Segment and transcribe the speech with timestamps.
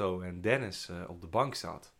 [0.00, 1.92] Zo, en Dennis eh, op de bank zat.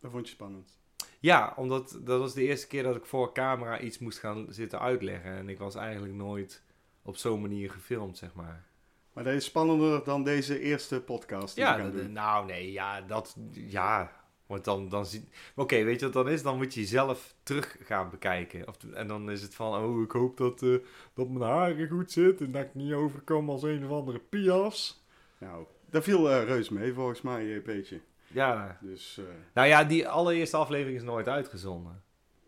[0.00, 0.78] Dat vond je spannend.
[1.18, 4.80] Ja, omdat dat was de eerste keer dat ik voor camera iets moest gaan zitten
[4.80, 5.30] uitleggen.
[5.30, 6.62] En ik was eigenlijk nooit
[7.02, 8.66] op zo'n manier gefilmd, zeg maar.
[9.12, 12.12] Maar dat is spannender dan deze eerste podcast die Ja, we gaan doen.
[12.12, 14.12] nou nee, ja, dat, ja.
[14.46, 16.42] Want dan, dan zie Oké, weet je wat dan is?
[16.42, 18.68] Dan moet je jezelf terug gaan bekijken.
[18.68, 20.76] Of, en dan is het van, oh, ik hoop dat, eh,
[21.14, 25.04] dat mijn haren goed zit en dat ik niet overkom als een of andere pias.
[25.38, 28.00] Nou, dat viel eh, reus mee volgens mij, JP'tje.
[28.26, 32.02] Ja, Dus eh, nou ja, die allereerste aflevering is nooit uitgezonden.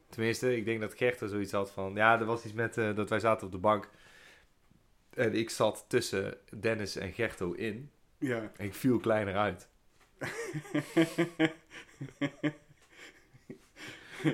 [0.09, 2.95] Tenminste, ik denk dat Gert er zoiets had van, ja, er was iets met, eh,
[2.95, 3.89] dat wij zaten op de bank.
[5.15, 7.91] En ik zat tussen Dennis en Gerto in.
[8.19, 8.53] ja.
[8.57, 9.69] En ik viel kleiner uit.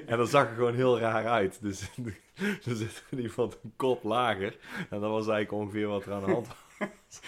[0.06, 1.62] En dat zag er gewoon heel raar uit.
[1.62, 1.80] Dus
[2.66, 4.56] er zit in ieder geval een kop lager.
[4.90, 6.46] En dat was eigenlijk ongeveer wat er aan de hand
[6.78, 7.20] was.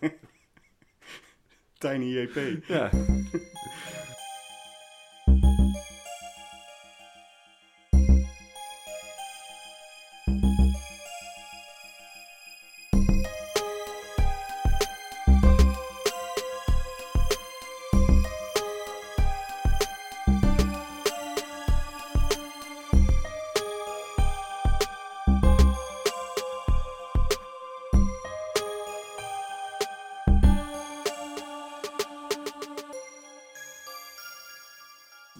[1.80, 2.62] Tiny JP.
[2.68, 2.90] Ja.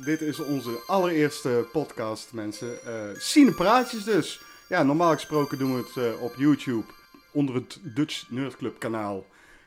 [0.09, 2.83] Dit is onze allereerste podcast, mensen.
[2.85, 4.41] Eh Cinepraatjes dus.
[4.69, 6.85] Ja, normaal gesproken doen we het eh, op YouTube
[7.33, 9.25] onder het Dutch Nerd Club kanaal.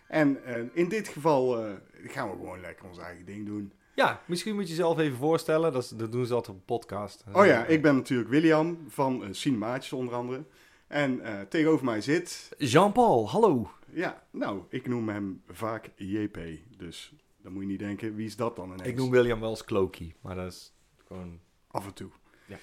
[0.08, 1.72] En eh, in dit geval eh,
[2.08, 3.72] gaan we gewoon lekker ons eigen ding doen.
[3.96, 5.74] ja, misschien moet je jezelf even voorstellen.
[5.74, 7.24] Dat, is- dat doen ze altijd op een podcast.
[7.34, 10.44] Oh ja, ik ben natuurlijk William van Cinemaatjes onder andere.
[10.88, 13.72] En eh, tegenover mij zit, Jean-Paul, hallo.
[13.94, 16.38] ja, nou, ik noem hem vaak JP.
[16.78, 18.82] Dus dan moet je niet denken, wie is dat dan ineens?
[18.90, 20.14] Ik noem William wel eens Cloaky.
[20.22, 20.74] Maar dat is
[21.08, 21.40] gewoon...
[21.68, 22.10] Af en toe.
[22.46, 22.58] Ja.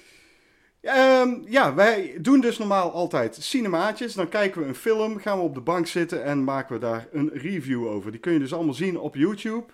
[0.80, 4.14] Ehm, ja, wij doen dus normaal altijd cinemaatjes.
[4.14, 7.08] Dan kijken we een film, gaan we op de bank zitten en maken we daar
[7.12, 8.10] een review over.
[8.10, 9.64] Die kun je dus allemaal zien op YouTube.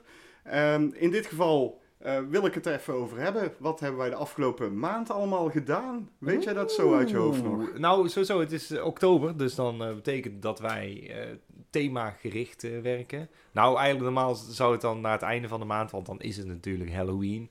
[0.44, 3.52] Ehm, in dit geval eh, wil ik het er even over hebben.
[3.58, 6.10] Wat hebben wij de afgelopen maand allemaal gedaan?
[6.18, 7.78] Weet jij dat zo uit je hoofd nog?
[7.78, 11.36] Nou, sowieso, het is eh, oktober, dus dan eh, betekent dat wij eh
[11.70, 13.28] themagericht werken.
[13.52, 16.36] Nou, eigenlijk normaal zou het dan naar het einde van de maand, want dan is
[16.36, 17.50] het natuurlijk Halloween.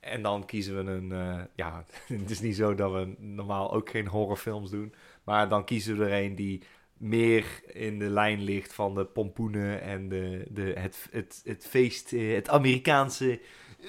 [0.00, 1.08] En dan kiezen we een,
[1.54, 4.94] ja, het is niet zo dat we normaal ook geen horrorfilms doen,
[5.24, 6.62] maar dan kiezen we er een die
[7.04, 12.12] meer in de lijn ligt van de pompoenen en de, de, het, het, het feest,
[12.12, 13.40] eh, het Amerikaanse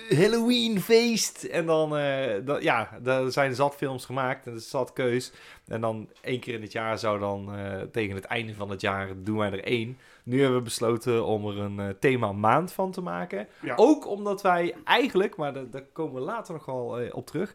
[0.09, 1.43] Halloween feest.
[1.43, 5.31] En dan, eh, ja, er zijn zat films gemaakt en er is zat keus.
[5.67, 8.81] En dan één keer in het jaar zou dan eh, tegen het einde van het
[8.81, 9.97] jaar doen wij er één.
[10.23, 13.47] Nu hebben we besloten om er een eh, thema maand van te maken.
[13.61, 13.75] Ja.
[13.75, 17.53] Ook omdat wij eigenlijk, maar daar, daar komen we later nog wel op terug,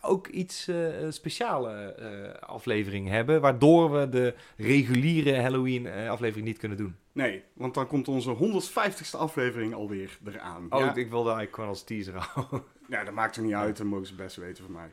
[0.00, 0.70] ook iets
[1.08, 1.96] speciale
[2.40, 3.40] aflevering hebben.
[3.40, 6.96] Waardoor we de reguliere Halloween aflevering niet kunnen doen.
[7.18, 10.66] Nee, want dan komt onze 150ste aflevering alweer eraan.
[10.70, 10.94] Oh, ja.
[10.94, 12.62] ik, wilde eigenlijk gewoon als teaser houden.
[12.88, 13.76] Ja, dat maakt er niet uit.
[13.76, 14.90] Dat mogen ze best weten van mij.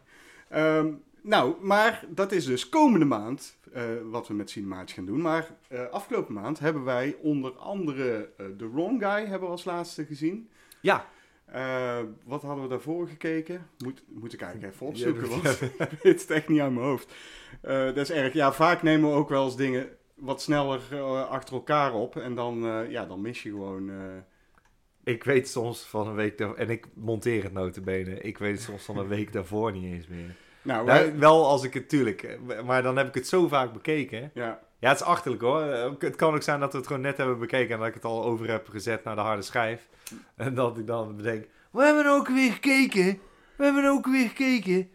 [0.49, 5.21] Ehm, nou, maar dat is dus komende maand eh, wat we met Cinemaatje gaan doen.
[5.21, 9.65] Maar eh, afgelopen maand hebben wij onder andere eh, The Wrong Guy hebben we als
[9.65, 10.49] laatste gezien.
[10.81, 11.05] Ja,
[12.23, 13.67] wat hadden we daarvoor gekeken?
[13.77, 17.13] Moet, moet ik eigenlijk even opzoeken, want ik weet het echt niet uit mijn hoofd.
[17.61, 18.33] Dat is erg.
[18.33, 22.15] Ja, vaak nemen we ook wel eens dingen wat sneller eh, achter elkaar op.
[22.15, 23.89] En dan, eh, ja, dan mis je gewoon...
[23.89, 23.95] eh,
[25.03, 28.97] ik weet soms van een week en ik monteer het notabene, ik weet soms van
[28.97, 30.35] een week daarvoor niet eens meer.
[30.61, 33.73] nou, wij- Nou, wel als ik het, tuurlijk, maar dan heb ik het zo vaak
[33.73, 34.31] bekeken.
[34.33, 35.61] ja, Ja, het is achterlijk hoor.
[35.99, 38.05] Het kan ook zijn dat we het gewoon net hebben bekeken en dat ik het
[38.05, 39.87] al over heb gezet naar de harde schijf.
[40.35, 43.19] En dat ik dan bedenk, we hebben ook weer gekeken.
[43.57, 44.89] We hebben ook weer gekeken.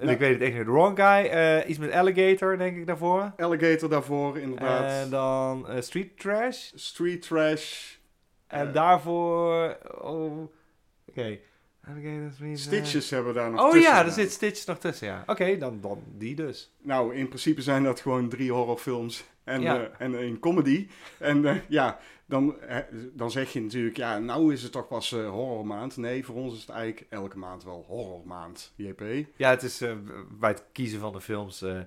[0.00, 0.64] Ik weet het echt niet.
[0.64, 3.32] The Wrong Guy, eh, iets met Alligator denk ik daarvoor.
[3.36, 5.04] Alligator daarvoor, inderdaad.
[5.04, 6.70] En dan eh, Street Trash.
[6.74, 7.94] Street Trash.
[8.46, 10.42] En daarvoor, oh,
[11.08, 11.38] oké.
[12.54, 14.12] Stitches hebben we daar nog Oh tussen ja, er gedaan.
[14.18, 15.22] zit Stitches nog tussen, ja.
[15.26, 16.72] Oké, dan, dan die dus.
[16.82, 19.80] Nou, in principe zijn dat gewoon drie horrorfilms en, Ja.
[19.82, 20.88] eh, en een comedy.
[21.18, 22.76] En eh, ja, dan, eh,
[23.12, 25.96] dan zeg je natuurlijk, ja, nou is het toch pas eh, horrormaand.
[25.96, 29.02] Nee, voor ons is het eigenlijk elke maand wel horrormaand, JP.
[29.36, 29.92] Ja, het is eh,
[30.38, 31.62] bij het kiezen van de films.
[31.62, 31.78] eh,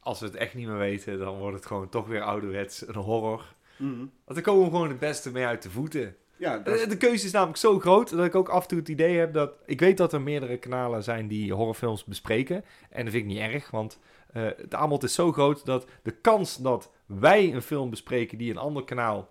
[0.00, 2.94] als we het echt niet meer weten, dan wordt het gewoon toch weer ouderwets een
[2.94, 3.54] horror.
[3.76, 3.98] Mhm.
[3.98, 6.16] Want dan komen we gewoon het beste mee uit de voeten.
[6.36, 8.88] Ja, Eh, De keuze is namelijk zo groot dat ik ook af en toe het
[8.88, 9.52] idee heb dat.
[9.66, 12.64] Ik weet dat er meerdere kanalen zijn die horrorfilms bespreken.
[12.90, 13.98] En dat vind ik niet erg, want
[14.32, 18.50] eh, het aanbod is zo groot dat de kans dat wij een film bespreken die
[18.50, 19.28] een ander kanaal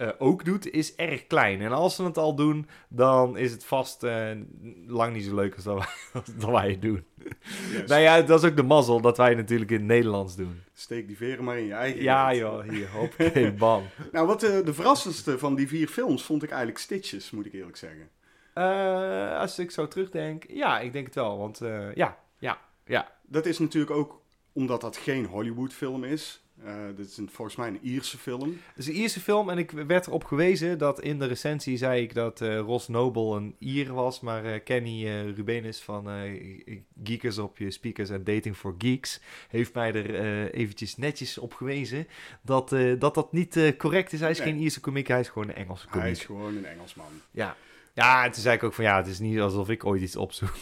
[0.00, 1.60] eh, ook doet, is erg klein.
[1.60, 4.30] En als ze het al doen, dan is het vast eh,
[4.86, 5.86] lang niet zo leuk als dat wij,
[6.22, 7.04] als dat wij het doen.
[7.72, 7.88] Yes.
[7.88, 10.62] Nou ja, dat is ook de mazzel dat wij het natuurlijk in het Nederlands doen.
[10.74, 13.82] Steek die veren maar in je eigen Ja joh, hier, hoppakee, bam.
[14.12, 17.52] Nou, wat de, de verrassendste van die vier films vond ik eigenlijk Stitches, moet ik
[17.52, 18.10] eerlijk zeggen.
[18.52, 21.38] Eh, als ik zo terugdenk, ja, ik denk het wel.
[21.38, 23.12] Want eh, ja, ja, ja.
[23.22, 26.39] Dat is natuurlijk ook omdat dat geen Hollywood film is.
[26.64, 28.48] Eh dit is een, volgens mij een Ierse film.
[28.50, 32.02] Het is een Ierse film en ik werd erop gewezen dat in de recensie zei
[32.02, 34.20] ik dat eh Ross Noble een Ier was.
[34.20, 36.08] Maar eh, Kenny Rubenis van
[37.04, 42.06] Geekers op je speakers en Dating for Geeks heeft mij er eventjes netjes op gewezen
[42.42, 42.68] dat
[42.98, 44.20] dat, dat niet correct is.
[44.20, 44.46] Hij is Nee.
[44.52, 46.02] geen Ierse komiek, hij is gewoon een Engelse komiek.
[46.02, 47.06] Hij is gewoon een Engelsman.
[47.30, 47.56] Ja.
[47.94, 50.16] Ja, en toen zei ik ook van ja, het is niet alsof ik ooit iets
[50.16, 50.54] opzoek.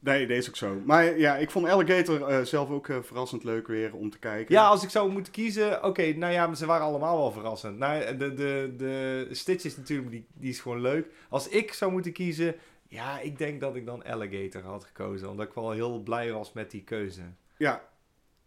[0.00, 0.80] Nee, deze is ook zo.
[0.84, 4.54] Maar ja, ik vond Alligator eh, zelf ook eh, verrassend leuk weer om te kijken.
[4.54, 7.78] Ja, als ik zou moeten kiezen, oké, nou ja, maar ze waren allemaal wel verrassend.
[7.78, 11.06] Nou, de, de, de Stitch is natuurlijk, die, die is gewoon leuk.
[11.28, 12.54] Als ik zou moeten kiezen,
[12.88, 15.30] ja, ik denk dat ik dan Alligator had gekozen.
[15.30, 17.22] Omdat ik wel heel blij was met die keuze.
[17.56, 17.82] Ja.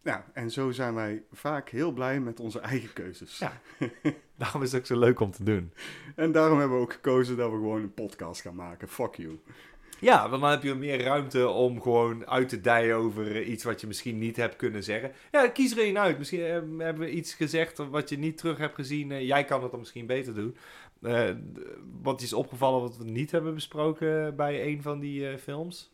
[0.01, 3.38] ja, en zo zijn wij vaak heel blij met onze eigen keuzes.
[3.38, 3.62] Ja.
[4.42, 5.74] Daarom is het ook zo leuk om te doen.
[6.15, 8.88] En daarom hebben we ook gekozen dat we gewoon een podcast gaan maken.
[8.88, 9.39] Fuck you.
[10.01, 13.63] Ja, want dan heb je meer ruimte om gewoon uit te dijen over eh, iets
[13.63, 15.12] wat je misschien niet hebt kunnen zeggen.
[15.31, 16.18] Ja, kies er één uit.
[16.18, 19.12] Misschien eh, hebben we iets gezegd wat je niet terug hebt gezien.
[19.12, 20.56] Eh, jij kan het dan misschien beter doen.
[22.01, 25.92] Wat is opgevallen wat we niet hebben besproken bij een van die films?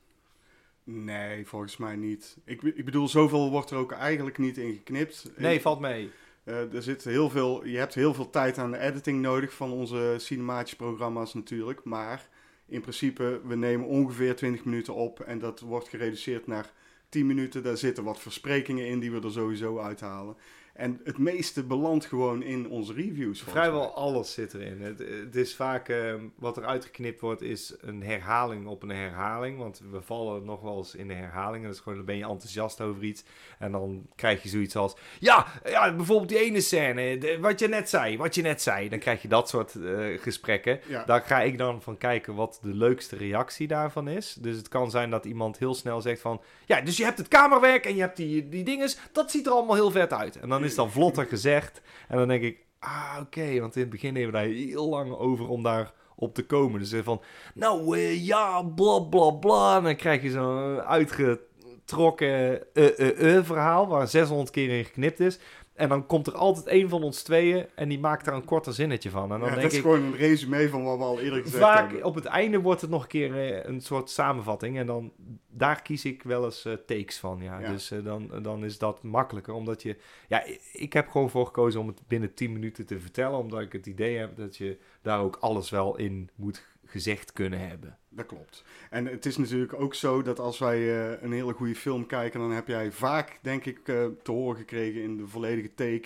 [0.84, 2.38] Nee, volgens mij niet.
[2.46, 5.32] Ik, ik bedoel, zoveel wordt er ook eigenlijk niet in geknipt.
[5.38, 6.10] Nee, Ik- valt mee.
[6.44, 10.16] Er zit heel veel, je hebt heel veel tijd aan de editing nodig van onze
[10.18, 11.84] cinematische programma's natuurlijk.
[11.84, 12.28] Maar
[12.68, 16.72] in principe, we nemen ongeveer 20 minuten op en dat wordt gereduceerd naar
[17.10, 17.64] 10 minuten.
[17.64, 20.36] Daar zitten wat versprekingen in die we er sowieso uithalen.
[20.78, 23.42] En het meeste belandt gewoon in onze reviews.
[23.42, 24.82] Vrijwel alles zit erin.
[24.82, 29.58] Het, het is vaak, eh, wat er uitgeknipt wordt, is een herhaling op een herhaling.
[29.58, 31.56] Want we vallen nog wel eens in de herhaling.
[31.62, 33.24] En dat is gewoon, dan ben je enthousiast over iets.
[33.60, 37.68] En dan krijg je zoiets als, ja, ja bijvoorbeeld die ene scène, de- wat je
[37.68, 38.90] net zei, wat je net zei.
[38.90, 40.80] Dan krijg je dat soort eh, gesprekken.
[40.88, 41.04] Ja.
[41.06, 44.38] Daar ga ik dan van kijken wat de leukste reactie daarvan is.
[44.40, 46.42] Dus het kan zijn dat iemand heel snel zegt van...
[46.66, 48.98] Ja, dus je hebt het kamerwerk en je hebt die, die dinges.
[49.12, 50.36] Dat ziet er allemaal heel vet uit.
[50.40, 51.82] En dan is dan vlotter gezegd.
[52.08, 52.66] En dan denk ik...
[52.80, 53.60] Ah, oké.
[53.60, 56.80] want in het begin hebben we daar heel lang over om daar op te komen.
[56.80, 57.22] Dus van...
[57.54, 59.78] Nou, eh, ja, bla, bla, bla.
[59.78, 63.88] En dan krijg je zo'n uitgetrokken eh, eh verhaal...
[63.88, 65.40] waar 600 keer in geknipt is.
[65.78, 67.66] En dan komt er altijd één van ons tweeën...
[67.76, 69.32] en die maakt daar een korter zinnetje van.
[69.32, 69.84] En dan Ja, denk dat is ik...
[69.84, 72.06] gewoon een resume van wat we al eerder gezegd Vaak hebben.
[72.06, 74.78] op het einde wordt het nog een keer eh, een soort samenvatting.
[74.78, 75.12] En dan
[75.50, 77.40] daar kies ik wel eens eh, takes van.
[77.42, 77.60] Ja.
[77.60, 77.72] Ja.
[77.72, 79.54] Dus eh, dan, dan is dat makkelijker.
[79.54, 79.98] Omdat je.
[80.28, 80.44] Ja,
[80.74, 83.40] ik heb gewoon voor gekozen om het binnen 10 minuten te vertellen.
[83.40, 86.66] Omdat ik het idee heb dat je daar ook alles wel in moet
[86.98, 87.98] gezegd kunnen hebben.
[88.10, 88.64] Dat klopt.
[88.90, 92.40] En het is natuurlijk ook zo dat als wij eh, een hele goede film kijken,
[92.40, 96.04] dan heb jij vaak, denk ik, eh, te horen gekregen in de volledige take.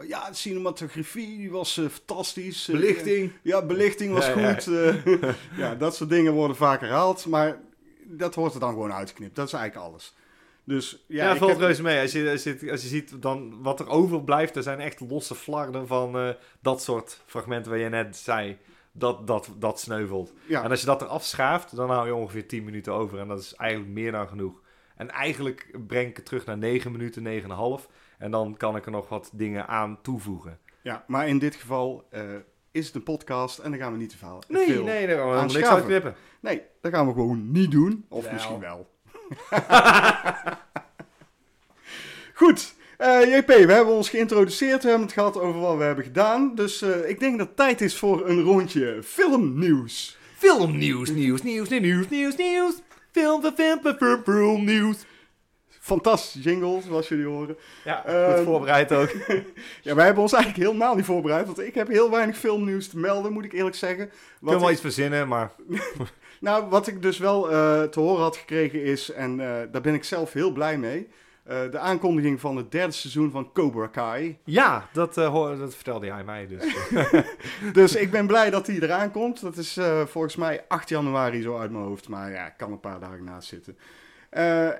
[0.00, 2.68] Ja, de cinematografie die was eh, fantastisch.
[2.68, 4.52] Eh, ja, belichting was Ja, ja.
[4.54, 4.66] goed.
[4.66, 5.32] eh,
[5.62, 7.26] ja, dat soort dingen worden vaak herhaald.
[7.26, 7.58] Maar
[8.04, 9.36] dat wordt er dan gewoon uitgeknipt.
[9.36, 10.14] Dat is eigenlijk alles.
[10.64, 12.00] Dus ja, Ja, ik valt heb- reuze mee.
[12.00, 15.34] Als je, als, je, als je ziet dan wat er overblijft, er zijn echt losse
[15.34, 16.28] flarden van eh,
[16.60, 18.56] dat soort fragmenten waar je net zei.
[18.92, 20.32] Dat, dat, dat sneuvelt.
[20.46, 23.18] ja, En als je dat eraf schaaft, dan hou je ongeveer 10 minuten over.
[23.18, 24.60] En dat is eigenlijk meer dan genoeg.
[24.96, 27.86] En eigenlijk breng ik het terug naar 9 minuten, 9,5.
[28.18, 30.58] En dan kan ik er nog wat dingen aan toevoegen.
[30.82, 32.22] ja, maar in dit geval eh,
[32.70, 34.42] is het een podcast en dan gaan we niet te veel.
[34.48, 36.14] Nee, nee, daar gaan we niks uitknippen.
[36.40, 38.04] Nee, dat gaan we gewoon niet doen.
[38.08, 38.90] Of misschien wel.
[42.34, 42.74] Goed.
[43.02, 44.82] Eh, JP, we hebben ons geïntroduceerd.
[44.82, 46.54] We hebben het gehad over wat we hebben gedaan.
[46.54, 50.18] Dus eh, ik denk dat het tijd is voor een rondje filmnieuws.
[50.36, 52.74] Filmnieuws, nieuws, nieuws, nieuws, nieuws, nieuws.
[53.12, 54.96] Film, film, film, film, film, nieuws.
[55.68, 57.56] Fantastisch jingle, zoals jullie horen.
[57.84, 59.10] Ja, Ehm, goed voorbereid ook.
[59.82, 61.46] Ja, wij hebben ons eigenlijk helemaal niet voorbereid.
[61.46, 64.04] Want ik heb heel weinig filmnieuws te melden, moet ik eerlijk zeggen.
[64.04, 64.10] Ik
[64.44, 65.52] kan wel iets verzinnen, maar...
[66.40, 69.94] Nou, wat ik dus wel eh, te horen had gekregen is, en eh, daar ben
[69.94, 71.08] ik zelf heel blij mee,
[71.44, 74.38] eh, de aankondiging van het derde seizoen van Cobra Kai.
[74.44, 76.74] Ja, dat, eh, hoor- dat vertelde jij mij dus.
[77.72, 79.40] Dus ik ben blij dat die eraan komt.
[79.40, 82.72] Dat is eh, volgens mij 8 januari zo uit mijn hoofd, maar ja, ik kan
[82.72, 83.76] een paar dagen naast zitten.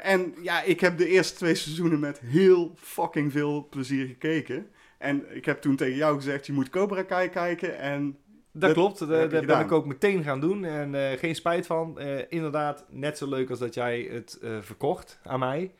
[0.02, 4.66] En ja, ik heb de eerste twee seizoenen met heel fucking veel plezier gekeken.
[4.98, 7.78] En ik heb toen tegen jou gezegd, je moet Cobra Kai kijken.
[7.78, 8.16] En
[8.52, 9.60] Dat, Dat klopt, dat, ben gedaan.
[9.64, 12.00] ik ook meteen gaan doen en geen spijt van.
[12.28, 15.70] Inderdaad, net zo leuk als dat jij het verkocht aan mij.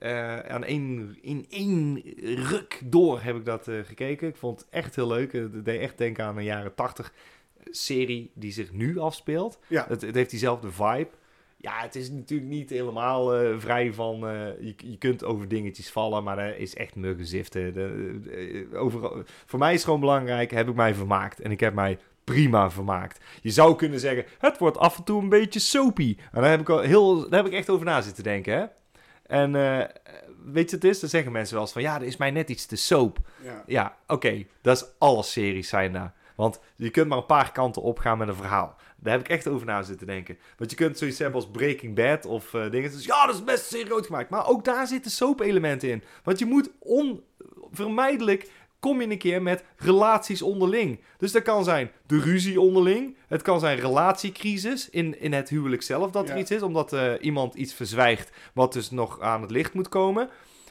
[0.00, 2.02] Eh, aan één, in één
[2.48, 4.28] ruk door heb ik dat eh, gekeken.
[4.28, 5.32] Ik vond het echt heel leuk.
[5.32, 7.12] Het deed echt denken aan een jaren tachtig
[7.70, 9.58] serie die zich nu afspeelt.
[9.66, 9.84] Ja.
[9.88, 11.08] Het, het heeft diezelfde vibe.
[11.56, 14.18] Ja, het is natuurlijk niet helemaal eh, vrij van...
[14.60, 17.74] je, je kunt over dingetjes vallen, maar er is echt muggenziften.
[17.74, 21.40] De, de- over, voor mij is het gewoon belangrijk, heb ik mij vermaakt.
[21.40, 23.24] En ik heb mij prima vermaakt.
[23.42, 26.16] Je zou kunnen zeggen, het wordt af en toe een beetje soapy.
[26.32, 28.64] En daar heb ik, al heel, daar heb ik echt over na zitten denken, hè.
[29.30, 29.88] En eh,
[30.44, 31.00] weet je wat het is?
[31.00, 31.82] Dan zeggen mensen wel eens van...
[31.82, 33.18] Ja, er is mij net iets te soap.
[33.42, 33.62] Ja.
[33.66, 34.44] Ja, oké.
[34.62, 36.14] Dat is alle series zijn daar.
[36.34, 38.76] Want je kunt maar een paar kanten opgaan met een verhaal.
[38.96, 40.38] Daar heb ik echt over na zitten denken.
[40.56, 42.90] Want je kunt zoiets hebben als Breaking Bad of eh, dingen.
[42.90, 44.30] Dus ja, dat is best serieus gemaakt.
[44.30, 46.02] Maar ook daar zitten soap-elementen in.
[46.22, 48.50] Want je moet onvermijdelijk...
[48.80, 51.00] Kom je een keer met relaties onderling.
[51.18, 53.16] Dus dat kan zijn de ruzie onderling.
[53.26, 56.62] Het kan zijn relatiecrisis in, in het huwelijk zelf dat er iets is.
[56.62, 60.28] Omdat eh, iemand iets verzwijgt wat dus nog aan het licht moet komen.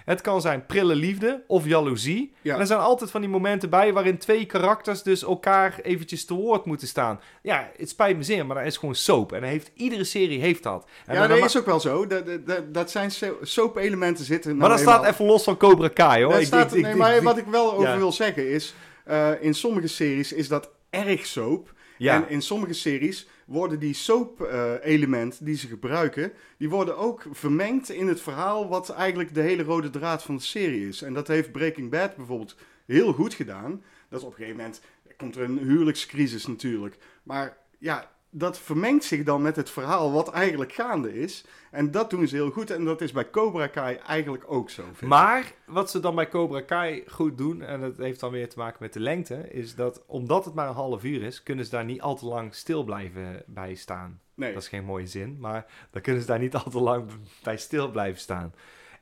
[0.10, 2.34] Het kan zijn prille liefde of jaloezie.
[2.42, 2.54] Ja.
[2.54, 6.34] En er zijn altijd van die momenten bij waarin twee karakters dus elkaar eventjes te
[6.34, 7.20] woord moeten staan.
[7.42, 9.32] Ja, het spijt me zeer, maar dat is gewoon soap.
[9.34, 10.86] En heeft, iedere serie heeft dat.
[11.06, 12.08] En ja, dat is ook wel zo.
[12.08, 14.58] Dat, dat- dat, zijn so- soap-elementen zitten.
[14.58, 16.34] maar nou dat staat even los van Cobra Kai, hoor.
[16.40, 17.98] Ik- staat, ik- nee, ik- maar wat ik wel over ja.
[17.98, 18.74] wil zeggen is...
[19.06, 21.74] eh, in sommige series is dat erg soap.
[21.98, 22.14] ja.
[22.16, 26.32] En in sommige series worden die soap-elementen die ze gebruiken...
[26.58, 28.70] die worden ook vermengd in het verhaal...
[28.70, 31.02] wat eigenlijk de hele rode draad van de serie is.
[31.02, 33.84] En dat heeft Breaking Bad bijvoorbeeld heel goed gedaan.
[34.10, 34.82] Dat op een gegeven moment...
[35.18, 36.98] komt er een huwelijkscrisis natuurlijk.
[37.24, 41.46] Maar ja, dat vermengt zich dan met het verhaal wat eigenlijk gaande is.
[41.72, 42.70] En dat doen ze heel goed.
[42.72, 44.84] En dat is bij Cobra Kai eigenlijk ook zo.
[45.00, 45.08] ik.
[45.08, 48.58] Maar wat ze dan bij Cobra Kai goed doen, en dat heeft dan weer te
[48.58, 51.72] maken met de lengte, is dat omdat het maar een half uur is, kunnen ze
[51.72, 54.20] daar niet al te lang stil blijven bij staan.
[54.34, 54.54] Nee.
[54.54, 57.12] Dat is geen mooie zin, maar dan kunnen ze daar niet al te lang
[57.44, 58.54] bij stil blijven staan.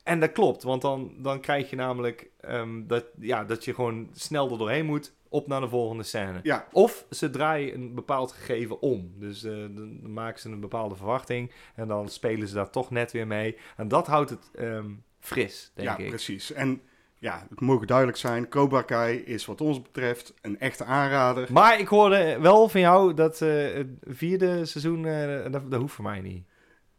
[0.08, 4.10] En dat klopt, want dan, dan krijg je namelijk ehm, dat, ja, dat je gewoon
[4.14, 6.40] snel er doorheen moet, op naar de volgende scène.
[6.44, 9.12] Ja, Of ze draaien een bepaald gegeven om.
[9.16, 13.12] Dus eh, dan maken ze een bepaalde verwachting en dan spelen ze daar toch net
[13.12, 13.58] weer mee.
[13.78, 16.10] En dat houdt het ehm, fris, denk ja ik.
[16.10, 16.54] precies.
[16.54, 16.82] En
[17.20, 21.48] ja, het mogen duidelijk zijn, Cobra Kai is wat ons betreft een echte aanrader.
[21.52, 25.94] Maar ik hoorde wel van jou dat eh, het vierde seizoen, eh, dat, dat hoeft
[25.94, 26.46] voor mij niet.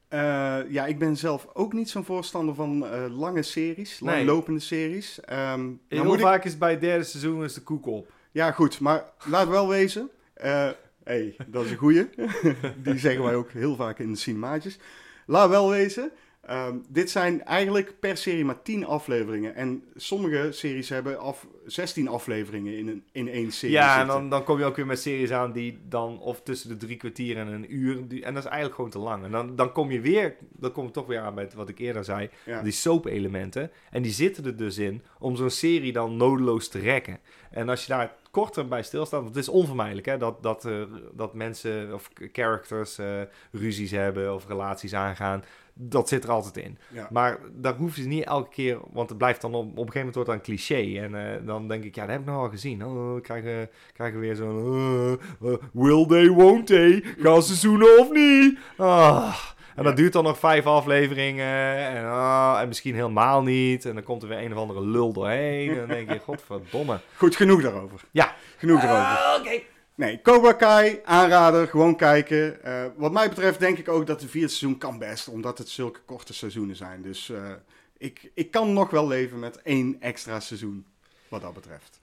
[0.09, 4.15] Eh, ja, ik ben zelf ook niet zo'n voorstander van eh, lange series, Nee.
[4.17, 5.19] langlopende series.
[5.27, 5.79] Nou
[6.15, 8.12] ik- vaak is bij het derde seizoen is de koek op.
[8.31, 10.11] Ja, goed, maar laat wel wezen.
[10.35, 10.69] eh
[11.05, 12.09] hey, dat is een goeie.
[12.85, 14.79] Die zeggen wij ook heel vaak in de cinemaatjes.
[15.27, 16.11] Laat wel wezen.
[16.49, 19.55] Ehm, dit zijn eigenlijk per serie maar 10 afleveringen.
[19.55, 23.75] En sommige series hebben af 16 afleveringen in, een, in één serie.
[23.76, 26.69] Ja, en dan, dan kom je ook weer met series aan die dan of tussen
[26.69, 28.09] de drie kwartier en een uur.
[28.09, 29.25] Die, en dat is eigenlijk gewoon te lang.
[29.25, 31.78] En dan, dan kom je weer, dan kom je toch weer aan met wat ik
[31.78, 32.31] eerder zei.
[32.45, 32.62] Ja.
[32.62, 33.71] Die soap-elementen.
[33.90, 37.19] En die zitten er dus in om zo'n serie dan nodeloos te rekken.
[37.50, 40.83] En als je daar korter bij stilstaat, want het is onvermijdelijk hè, dat, dat, eh,
[41.12, 43.21] dat mensen of characters eh,
[43.52, 45.45] ruzies hebben of relaties aangaan.
[45.80, 46.78] Dat zit er altijd in.
[46.88, 47.08] Ja.
[47.11, 49.99] Maar daar hoeven ze niet elke keer, want het blijft dan op, op een gegeven
[49.99, 51.00] moment wordt dat een cliché.
[51.00, 52.85] En eh, dan denk ik, ja, dat heb ik nog al gezien.
[52.85, 57.04] Oh, we krijgen, krijgen weer zo'n, eh, eh, will they, won't they?
[57.18, 58.58] Gaan ze zoenen of niet?
[58.76, 59.37] Ah.
[59.78, 61.76] En dat duurt dan nog vijf afleveringen.
[61.76, 63.85] En, ah, en misschien helemaal niet.
[63.85, 65.70] En dan komt er weer een of andere lul doorheen.
[65.70, 67.00] En dan denk je, godverdomme.
[67.16, 68.00] Goed, genoeg daarover.
[68.11, 68.35] Ja.
[68.56, 69.25] Genoeg daarover.
[69.25, 69.61] Ah, Oké.
[69.99, 72.62] Nee, Cobra Kai, aanrader, gewoon kijken.
[72.62, 75.69] Eh, wat mij betreft denk ik ook dat de vierde seizoen kan best, omdat het
[75.69, 77.02] zulke korte seizoenen zijn.
[77.02, 77.52] Dus eh,
[77.97, 80.87] ik, ik kan nog wel leven met één extra seizoen,
[81.28, 81.99] wat dat betreft.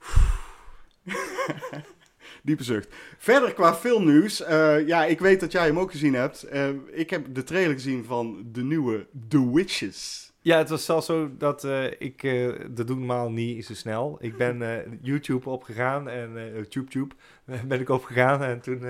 [2.42, 2.88] Diepe zucht.
[3.18, 6.46] Verder qua filmnieuws, eh, ja, ik weet dat jij hem ook gezien hebt.
[6.92, 10.25] Ik heb de trailer gezien van de nieuwe The Witches.
[10.46, 14.16] Ja, het was zelfs zo dat eh, ik, eh dat doe normaal niet zo snel.
[14.20, 16.32] Ik ben eh, YouTube opgegaan en
[16.68, 18.80] YouTube ben ik opgegaan en toen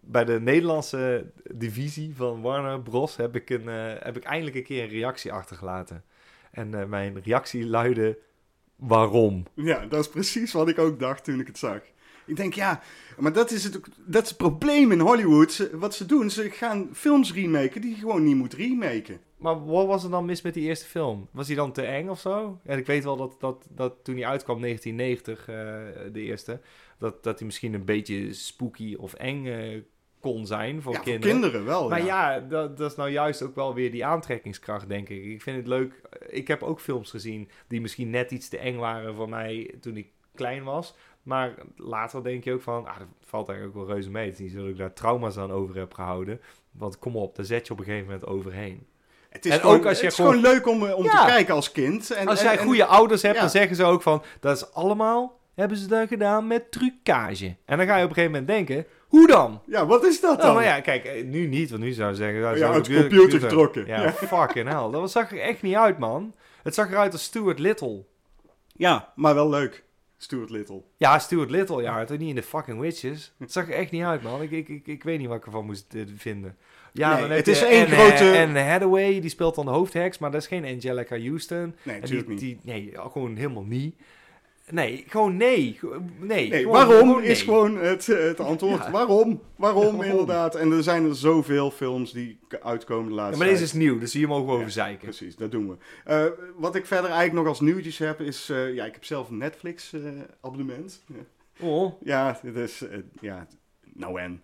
[0.00, 3.66] bij de Nederlandse divisie van Warner Bros heb ik, een,
[3.98, 6.04] heb ik eindelijk een keer een reactie achtergelaten.
[6.50, 8.18] En mijn reactie luidde,
[8.76, 9.46] waarom?
[9.54, 11.80] Ja, dat is precies wat ik ook dacht toen ik het zag.
[12.30, 12.80] Ik denk, ja,
[13.18, 15.52] maar dat is het, ook- dat is het probleem in Hollywood.
[15.52, 19.20] Ze- wat ze doen, ze gaan films remaken die je gewoon niet moet remaken.
[19.36, 21.28] Maar wat was er dan mis met die eerste film?
[21.32, 22.60] Was hij dan te eng of zo?
[22.64, 26.60] En ik weet wel dat, dat, dat toen hij uitkwam, 1990, eh, de eerste,
[26.98, 29.80] dat, dat hij misschien een beetje spooky of eng eh,
[30.20, 31.30] kon zijn voor ja, kinderen.
[31.30, 31.88] voor kinderen wel.
[31.88, 32.32] Maar ja.
[32.34, 35.24] ja, dat, dat is nou juist ook wel weer die aantrekkingskracht, denk ik.
[35.24, 36.00] Ik vind het leuk.
[36.28, 39.96] Ik heb ook films gezien die misschien net iets te eng waren voor mij toen
[39.96, 40.94] ik klein was.
[41.22, 44.24] Maar later denk je ook van, ah, dat valt eigenlijk ook wel reuze mee.
[44.24, 46.40] Het is niet zo dat ik daar trauma's aan over heb gehouden.
[46.70, 48.86] Want kom op, daar zet je op een gegeven moment overheen.
[49.28, 51.04] Het is, En gewoon, ook als je het is gewoon- gewoon leuk om, eh, om
[51.04, 51.20] Ja.
[51.24, 52.10] te kijken als kind.
[52.10, 53.40] En, Als jij en- goede ouders hebt, ja.
[53.40, 54.22] dan zeggen ze ook van...
[54.40, 57.56] Dat is allemaal, hebben ze dat gedaan met trucage.
[57.64, 58.86] En dan ga je op een gegeven moment denken...
[59.08, 59.62] Hoe dan?
[59.66, 60.48] Ja, wat is dat dan?
[60.48, 62.40] Oh, maar ja, kijk, eh, nu niet, want nu zou je zeggen...
[62.40, 63.86] nou, Ja, uit de de computer getrokken.
[63.86, 64.12] Ja, Ja.
[64.12, 64.90] fucking hell.
[64.90, 66.34] Dat zag er echt niet uit, man.
[66.62, 68.04] Het zag eruit als Stuart Little.
[68.72, 69.84] Ja, maar wel leuk.
[70.22, 70.82] Stuart Little.
[70.96, 73.34] Ja, Stuart Little, ja, toch niet in de fucking Witches.
[73.38, 74.42] Het zag er echt niet uit, man.
[74.42, 76.56] Ik, ik, ik, ik weet niet wat ik ervan moest eh, vinden.
[76.92, 80.40] Ja, Nee, het is één grote- Anne Hathaway, die speelt dan de hoofdheks, maar dat
[80.40, 81.74] is geen Angelica Houston.
[81.82, 82.62] Nee, En natuurlijk die, niet.
[82.62, 83.94] die, nee, gewoon helemaal niet.
[84.70, 85.78] Nee, gewoon nee.
[86.18, 88.84] Nee, Nee, gewoon- waarom gewoon is gewoon het, eh, het antwoord.
[88.84, 88.90] Ja.
[88.90, 89.42] Waarom?
[89.56, 90.02] Waarom, Waarom?
[90.02, 90.54] inderdaad.
[90.54, 93.98] En er zijn er zoveel films die uitkomen de Ja, laatste maar deze is nieuw,
[93.98, 95.04] dus hier mogen we over Ja, zeiken.
[95.08, 95.76] Precies, dat doen we.
[96.04, 96.24] Eh,
[96.56, 98.48] wat ik verder eigenlijk nog als nieuwtjes heb is...
[98.50, 99.94] eh, ja, ik heb zelf een Netflix
[100.40, 101.02] abonnement.
[101.06, 101.14] Ja.
[101.62, 101.92] Oh.
[102.02, 102.82] Ja, het is...
[102.82, 103.46] eh, ja,
[103.94, 104.42] nou en.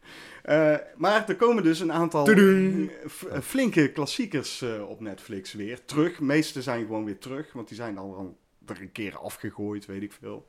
[0.96, 2.26] Maar er komen dus een aantal
[3.42, 6.16] flinke klassiekers op Netflix weer terug.
[6.16, 8.36] De meeste zijn gewoon weer terug, want die zijn al al
[8.70, 10.48] er een keer afgegooid, weet ik veel.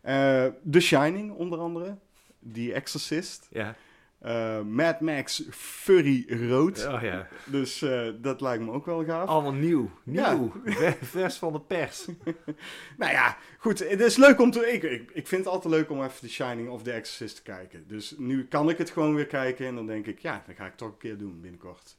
[0.00, 1.96] Eh, The Shining, onder andere.
[2.52, 3.48] The Exorcist.
[3.50, 3.74] Ja.
[4.18, 6.86] Eh, Mad Max Furry Road.
[6.86, 7.28] Oh ja.
[7.44, 9.28] Dus eh, dat lijkt me ook wel gaaf.
[9.28, 9.90] Allemaal nieuw.
[10.02, 10.52] Nieuw.
[10.64, 12.06] Ver- Vers van de pers.
[12.98, 13.78] Nou ja, goed.
[13.78, 14.72] Het is leuk om te...
[14.72, 17.42] Ik, ik, ik vind het altijd leuk om even The Shining of The Exorcist te
[17.42, 17.84] kijken.
[17.88, 19.66] Dus nu kan ik het gewoon weer kijken.
[19.66, 21.96] En dan denk ik, ja, dat ga ik toch een keer doen binnenkort.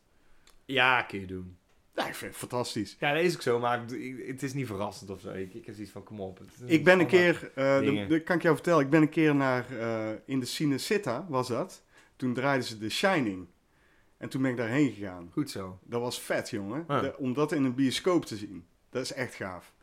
[0.66, 1.58] Ja, kun je doen.
[1.98, 2.96] Ja, ik vind het fantastisch.
[3.00, 3.82] Ja, dat is ook zo, maar
[4.28, 5.30] het is niet verrassend of zo.
[5.32, 6.40] Ik, ik heb zoiets van, kom op.
[6.66, 9.78] Ik ben een keer, eh, dat kan ik jou vertellen, ik ben een keer naar,
[9.80, 11.84] eh, in de Cinecitta, was dat.
[12.16, 13.48] Toen draaiden ze The Shining.
[14.18, 15.30] En toen ben ik daarheen gegaan.
[15.32, 15.80] Goed zo.
[15.84, 16.84] Dat was vet, jongen.
[16.88, 17.02] Ah.
[17.02, 18.66] De- om dat in een bioscoop te zien.
[18.90, 19.74] Dat is echt gaaf.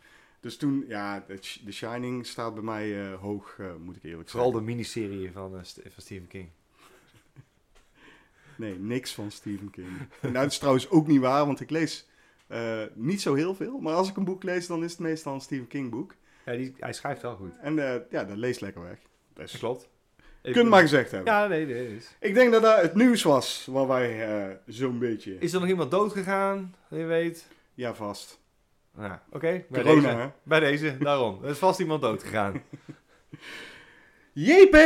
[0.41, 4.29] Dus toen, ja, The Sh- The Shining staat bij mij eh, hoog, moet ik eerlijk
[4.29, 4.67] Vooral zeggen.
[4.67, 5.65] de miniserie van, van
[6.03, 6.49] Stephen King.
[8.57, 9.89] Nee, niks van Stephen King.
[10.21, 12.09] nou, dat is trouwens ook niet waar, want ik lees
[12.47, 13.79] eh, niet zo heel veel.
[13.79, 16.15] Maar als ik een boek lees, dan is het meestal een Stephen King boek.
[16.47, 17.57] Ja, die, hij schrijft wel goed.
[17.61, 18.99] En eh, ja, dat leest lekker weg.
[19.35, 19.89] Dus, Dat klopt.
[20.43, 21.33] Kun het maar gezegd hebben.
[21.33, 21.99] Ja, nee, nee.
[22.21, 25.39] Ik denk dat dat het nieuws was, waar wij eh, zo'n beetje...
[25.39, 26.75] Is er nog iemand dood gegaan?
[26.91, 27.49] Je weet.
[27.75, 28.41] Ja, vast.
[28.99, 29.65] Ja, oké.
[29.69, 30.17] bij Corona, deze.
[30.17, 30.29] hè?
[30.43, 31.45] Bij deze, daarom.
[31.45, 32.63] Er is vast iemand dood gegaan.
[34.33, 34.77] JP!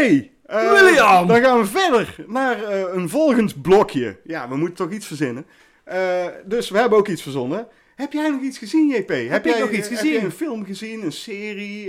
[0.48, 1.26] Eh, William!
[1.26, 4.20] Dan gaan we verder naar eh, een volgend blokje.
[4.24, 5.46] Ja, we moeten toch iets verzinnen.
[5.84, 7.68] Eh, dus we hebben ook iets verzonnen.
[7.94, 9.08] Heb jij nog iets gezien, JP?
[9.08, 10.12] Heb, ik jij nog iets Heb gezien?
[10.12, 11.86] jij een film gezien, een serie,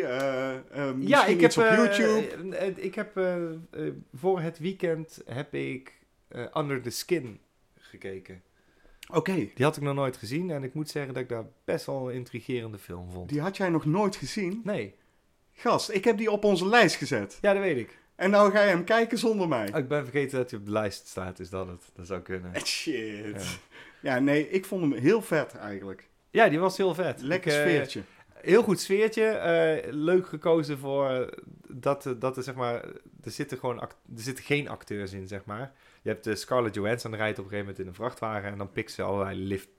[1.00, 2.74] ja, ik heb iets op YouTube?
[2.76, 3.20] ik heb
[4.14, 5.94] voor het weekend heb ik
[6.58, 7.40] Under the Skin
[7.78, 8.42] gekeken.
[9.14, 11.86] Oké, Die had ik nog nooit gezien en ik moet zeggen dat ik daar best
[11.86, 13.30] wel een intrigerende film vond.
[13.30, 14.62] die had jij nog nooit gezien?
[14.64, 14.96] Nee,
[15.54, 17.38] Gast, ik heb die op onze lijst gezet.
[17.42, 17.99] ja, dat weet ik.
[18.20, 19.70] En nou ga je hem kijken zonder mij.
[19.74, 21.84] Oh, ik ben vergeten dat hij op de lijst staat, is dat het?
[21.96, 22.52] Dat zou kunnen.
[22.66, 23.60] Shit.
[24.02, 24.14] Ja.
[24.16, 24.20] Ja.
[24.20, 26.08] nee, ik vond hem heel vet eigenlijk.
[26.30, 27.22] Ja, die was heel vet.
[27.22, 28.02] Lekker Ik, eh, sfeertje.
[28.34, 29.24] Heel goed sfeertje.
[29.26, 31.30] eh, leuk gekozen voor
[31.68, 32.84] dat, eh, dat er zeg maar.
[33.24, 35.72] Er zitten gewoon er zitten geen acteurs in, zeg maar.
[36.02, 38.72] Je hebt de Scarlett Johansson rijdt op een gegeven moment in een vrachtwagen en dan
[38.72, 39.70] pikt ze allerlei lift,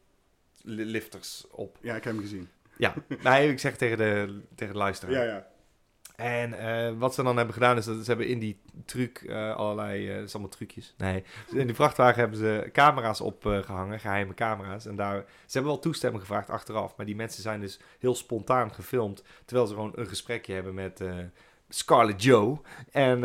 [0.63, 1.79] li- lifters op.
[1.81, 2.49] Ja, ik heb hem gezien.
[2.77, 5.15] Ja, nee, ik zeg tegen de, tegen de luisteraar.
[5.15, 5.47] Ja, ja.
[6.21, 9.57] En eh, wat ze dan hebben gedaan is dat ze hebben in die truc eh,
[9.57, 10.95] allerlei, eh, het is allemaal trucjes.
[10.97, 14.87] Nee, in die vrachtwagen hebben ze camera's opgehangen, geheime camera's.
[14.87, 18.75] En daar, ze hebben wel toestemming gevraagd achteraf, maar die mensen zijn dus heel spontaan
[18.75, 21.03] gefilmd, terwijl ze gewoon een gesprekje hebben met
[21.69, 22.59] Scarlett Joe.
[22.91, 23.21] En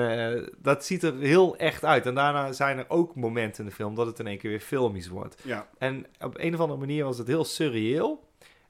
[0.57, 2.05] dat ziet er heel echt uit.
[2.05, 4.59] En daarna zijn er ook momenten in de film dat het in één keer weer
[4.59, 5.41] filmisch wordt.
[5.43, 8.27] Ja, En op een of andere manier was het heel surreëel.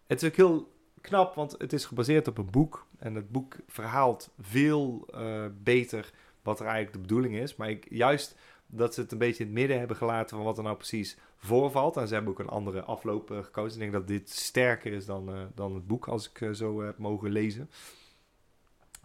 [0.08, 2.85] Het is ook heel knap, want het is gebaseerd op een boek.
[3.00, 7.56] En het boek verhaalt veel eh, beter wat er eigenlijk de bedoeling is.
[7.56, 8.36] Maar ik, juist
[8.68, 11.18] dat ze het een beetje in het midden hebben gelaten van wat er nou precies
[11.36, 11.98] voorvalt.
[11.98, 13.74] En ze hebben ook een andere afloop eh, gekozen.
[13.74, 16.98] Ik denk dat dit sterker is dan, eh, dan het boek, als ik zo heb
[16.98, 17.70] mogen lezen.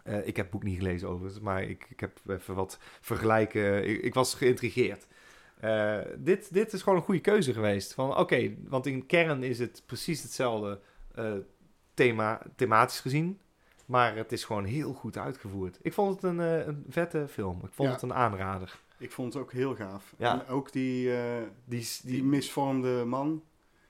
[0.03, 3.89] Ik heb het boek niet gelezen overigens, maar ik, ik heb even wat vergelijken.
[3.89, 5.07] Ik, ik was geïntrigeerd.
[6.17, 7.93] Dit, dit is gewoon een goede keuze geweest.
[7.93, 10.79] Van oké, want in kern is het precies hetzelfde
[11.93, 13.39] thema, thematisch gezien.
[13.91, 15.77] Maar het is gewoon heel goed uitgevoerd.
[15.81, 17.59] Ik vond het een, eh, een vette film.
[17.65, 17.93] Ik vond Ja.
[17.93, 18.79] het een aanrader.
[18.97, 20.13] ik vond het ook heel gaaf.
[20.17, 20.33] Ja.
[20.33, 21.23] En ook die, eh,
[21.65, 23.43] Die, die die, misvormde man.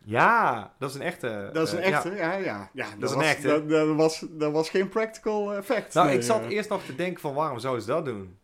[0.04, 1.50] ja, dat is een echte.
[1.54, 1.96] Dat is een eh, ja.
[1.96, 2.70] echte, ja, ja.
[2.74, 3.48] ja, dat, is een was, echte.
[3.48, 5.94] Dat, dat was, dat was geen practical effect.
[5.94, 8.38] Nou, nee, ik zat eerst nog te denken van waarom zou ze dat doen?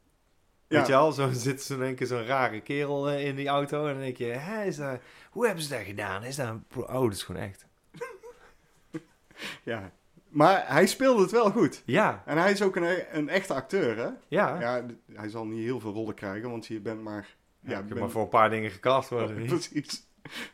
[0.68, 0.78] Ja.
[0.78, 3.94] Weet je wel, zo zit zo'n één keer zo'n rare kerel in die auto en
[3.94, 5.00] dan denk je, hè, is dat,
[5.32, 6.24] hoe hebben ze dat gedaan?
[6.24, 7.66] Is dat een pro- Oh, dat is gewoon echt.
[9.64, 9.92] Ja.
[10.38, 11.82] Maar hij speelde het wel goed.
[11.86, 14.08] Ja, En hij is ook een, een echte acteur, hè?
[14.28, 14.60] ja.
[14.60, 17.36] Ja, hij zal niet heel veel rollen krijgen, want je bent maar...
[17.60, 19.38] Ja, Ja, ik heb ben- maar voor een paar dingen gecast worden.
[19.38, 19.48] niet?
[19.70, 20.08] precies.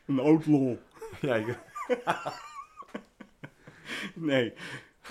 [0.06, 0.76] Een outlaw.
[1.22, 1.58] Ja, ik-
[4.14, 4.54] Nee.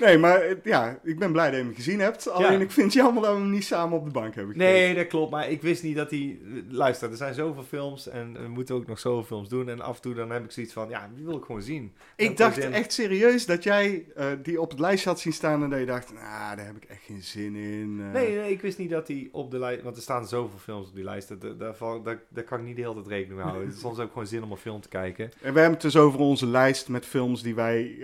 [0.00, 2.28] Nee, maar eh, ja, ik ben blij dat je hem gezien hebt.
[2.30, 2.58] Alleen Ja.
[2.58, 4.72] ik vind het jammer dat we hem niet samen op de bank hebben gekeken.
[4.74, 5.30] Nee, dat klopt.
[5.30, 6.38] Maar ik wist niet dat hij...
[6.68, 9.68] Luister, er zijn zoveel films en we moeten ook nog zoveel films doen.
[9.68, 11.92] En af en toe dan heb ik zoiets van, ja, die wil ik gewoon zien.
[12.16, 15.70] Ik dacht echt serieus dat jij eh, die op het lijstje had zien staan en
[15.70, 18.00] dat je dacht, nou, daar heb ik echt geen zin in.
[18.00, 18.12] eh.
[18.12, 19.82] Nee, nee, ik wist niet dat hij op de lijst...
[19.82, 21.28] Want er staan zoveel films op die lijst.
[21.28, 23.72] dat- dat- Daar, val- daar, daar kan ik niet de hele tijd rekening mee houden.
[23.72, 25.24] Soms heb ik gewoon zin om een film te kijken.
[25.24, 27.96] En we hebben het dus over onze lijst met films die wij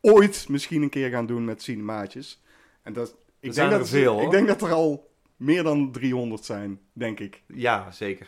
[0.00, 2.42] ooit misschien een keer gaan doen met cinemaatjes.
[2.82, 6.80] En dat, ik, denk dat, veel, ik denk dat er al meer dan 300 zijn,
[6.92, 7.42] denk ik.
[7.46, 8.26] Ja, zeker.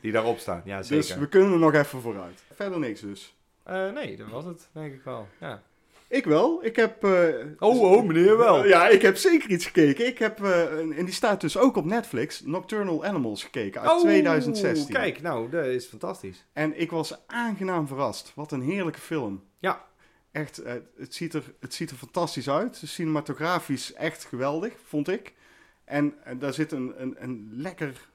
[0.00, 0.62] Die daarop staan.
[0.64, 0.96] Ja, zeker.
[1.06, 2.42] Dus we kunnen er nog even vooruit.
[2.54, 3.36] Verder niks dus.
[3.62, 5.28] Eh, nee, dat was het, denk ik wel.
[5.40, 5.62] Ja.
[6.08, 6.64] Ik wel.
[6.64, 7.04] Ik heb...
[7.04, 8.66] eh, Oh, oh, meneer wel.
[8.66, 10.06] Ja, ik heb zeker iets gekeken.
[10.06, 14.00] Ik heb, eh, en die staat dus ook op Netflix, Nocturnal Animals gekeken uit Oh,
[14.00, 14.94] 2016.
[14.94, 16.44] Kijk, nou, dat is fantastisch.
[16.52, 18.32] En ik was aangenaam verrast.
[18.34, 19.42] Wat een heerlijke film.
[19.58, 19.84] Ja.
[20.32, 22.82] Echt, eh, het, ziet er, het ziet er fantastisch uit.
[22.84, 25.34] Cinematografisch echt geweldig, vond ik.
[25.84, 28.08] En, daar zit een, een, een lekker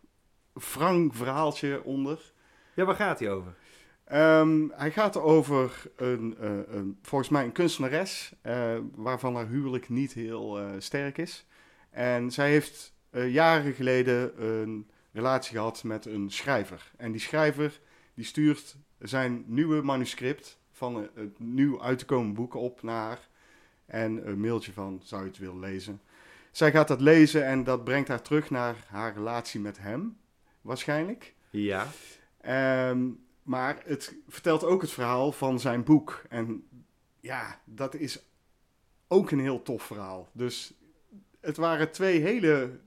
[0.53, 2.33] wrang verhaaltje onder.
[2.73, 3.55] Ja, waar gaat hij over?
[4.03, 9.89] Ehm, hij gaat over een, eh, een, volgens mij een kunstenares, eh, waarvan haar huwelijk
[9.89, 11.45] niet heel sterk is.
[11.89, 16.91] En zij heeft jaren geleden een relatie gehad met een schrijver.
[16.97, 17.79] En die schrijver
[18.13, 23.01] die stuurt zijn nieuwe manuscript van een, het nieuw uit te komen boek op naar
[23.01, 23.27] haar.
[23.85, 26.01] En een mailtje van, zou je het willen lezen?
[26.51, 30.17] Zij gaat dat lezen en dat brengt haar terug naar haar relatie met hem,
[30.61, 31.33] waarschijnlijk.
[31.49, 31.87] Ja.
[32.41, 33.09] Ehm,
[33.43, 36.23] maar het vertelt ook het verhaal van zijn boek.
[36.29, 36.67] En
[37.19, 38.19] ja, dat is
[39.07, 40.29] ook een heel tof verhaal.
[40.31, 40.73] Dus
[41.39, 42.79] het waren twee hele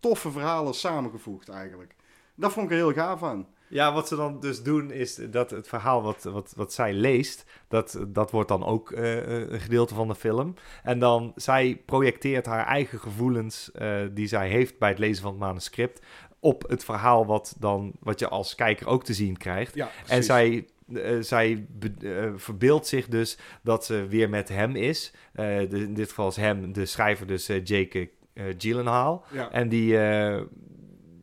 [0.00, 1.94] toffe verhalen samengevoegd eigenlijk.
[2.34, 3.46] Dat vond ik er heel gaaf aan.
[3.68, 7.44] Ja, wat ze dan dus doen is dat het verhaal wat, wat, wat zij leest,
[7.68, 10.54] dat, dat wordt dan ook eh, een gedeelte van de film.
[10.82, 15.30] En dan, zij projecteert haar eigen gevoelens eh, die zij heeft bij het lezen van
[15.30, 16.04] het manuscript
[16.40, 19.74] op het verhaal wat, dan, wat je als kijker ook te zien krijgt.
[19.74, 24.76] Ja, En zij, eh, zij be- eh, verbeeldt zich dus dat ze weer met hem
[24.76, 25.12] is.
[25.32, 29.24] Eh, de- in dit geval is hem, de schrijver, dus eh, Jake eh, Gyllenhaal.
[29.32, 29.50] Ja.
[29.52, 30.42] En die, eh,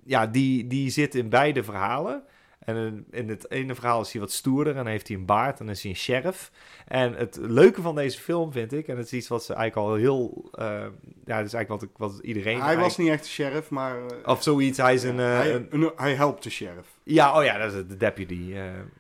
[0.06, 2.24] ja, die, die zit in beide verhalen.
[2.66, 5.70] En in- het ene verhaal is hij wat stoerder en heeft hij een baard en
[5.70, 6.52] is hij een sheriff.
[6.88, 9.90] En het leuke van deze film vind ik, en het is iets wat ze eigenlijk
[9.90, 10.50] al heel...
[10.52, 10.66] eh,
[11.26, 12.62] ja, dat is eigenlijk wat, ik, wat iedereen...
[12.62, 13.98] hij was niet echt de sheriff, maar...
[14.06, 15.20] eh, Of zoiets, hij is een...
[15.20, 16.88] eh, hij, een- hij helpt de sheriff.
[17.04, 18.54] ja, oh ja, dat is de deputy.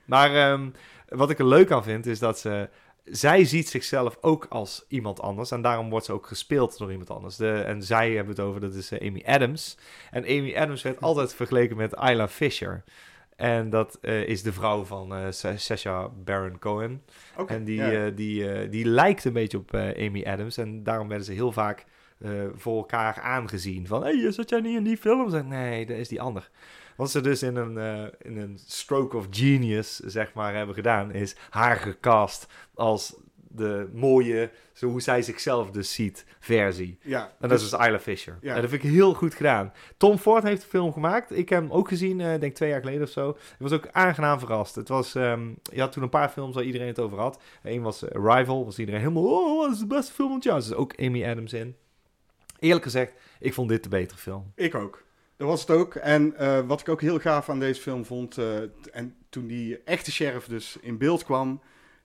[0.05, 0.69] maar ehm,
[1.09, 2.69] wat ik er leuk aan vind, is dat ze...
[3.05, 5.51] Zij ziet zichzelf ook als iemand anders.
[5.51, 7.35] En daarom wordt ze ook gespeeld door iemand anders.
[7.35, 9.77] De, en zij hebben het over, dat is Amy Adams.
[10.11, 12.83] En Amy Adams werd altijd vergeleken met Isla Fisher.
[13.35, 17.01] En dat eh, is de vrouw van eh Sa- Sacha Baron Cohen.
[17.49, 20.57] En die, eh, die, die lijkt een beetje op Amy Adams.
[20.57, 21.85] En daarom werden ze heel vaak
[22.55, 23.87] voor elkaar aangezien.
[23.87, 25.29] Van, hey, zat jij niet in die film?
[25.29, 26.49] Zeg, nee, dat is die ander.
[26.95, 27.77] Wat ze dus in een,
[28.21, 31.11] in een stroke of genius, zeg maar, hebben gedaan...
[31.11, 33.15] is haar gecast als
[33.55, 36.97] de mooie, zo hoe zij zichzelf dus ziet, versie.
[37.01, 38.37] ja, En dat dus- is dus Isla Fisher.
[38.41, 38.55] Ja.
[38.55, 39.73] En dat vind ik heel goed gedaan.
[39.97, 41.31] Tom Ford heeft de film gemaakt.
[41.37, 43.29] Ik heb hem ook gezien, eh denk twee jaar geleden of zo.
[43.29, 44.75] Ik was ook aangenaam verrast.
[44.75, 47.41] Het was, ehm, je had toen een paar films waar iedereen het over had.
[47.63, 50.45] Eén was eh, Arrival, was iedereen helemaal, oh, dat is de beste film van het
[50.45, 50.55] jaar.
[50.55, 51.75] Er is ook Amy Adams in.
[52.59, 54.51] Eerlijk gezegd, ik vond dit de betere film.
[54.55, 55.03] Ik ook.
[55.37, 55.95] Dat was het ook.
[55.95, 58.37] En eh, wat ik ook heel gaaf aan deze film vond,
[58.91, 61.61] en toen die echte sheriff dus in beeld kwam,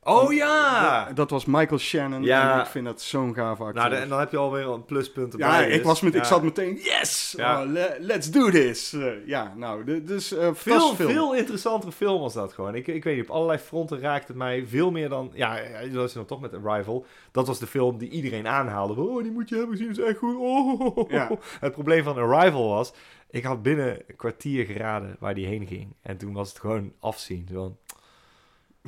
[0.09, 1.05] Oh ja!
[1.07, 2.23] dat, dat was Michael Shannon.
[2.23, 2.55] Ja.
[2.55, 3.75] En ik vind dat zo'n gaaf acteur.
[3.75, 5.49] Nou, de- en dan heb je alweer een pluspunt erbij.
[5.49, 5.83] ja, ik, dus.
[5.83, 7.62] was met, ik zat meteen, yes, Ja.
[7.62, 8.92] oh, le- let's do this.
[8.92, 11.11] Eh, ja, nou, de- dus eh Veel, film.
[11.11, 12.75] veel interessantere film was dat gewoon.
[12.75, 15.31] Ik, ik weet niet, op allerlei fronten raakt het mij veel meer dan...
[15.35, 15.59] Ja,
[15.92, 17.07] dat is dan toch met Arrival.
[17.33, 19.01] Dat was de film die iedereen aanhaalde.
[19.01, 20.37] Oh, die moet je hebben gezien, is echt goed.
[20.38, 21.11] Oh.
[21.11, 21.31] Ja.
[21.61, 22.92] Het probleem van Arrival was...
[23.31, 25.94] Ik had binnen een kwartier geraden waar die heen ging.
[26.03, 27.49] En toen was het gewoon afzien.
[27.53, 27.77] Zo van,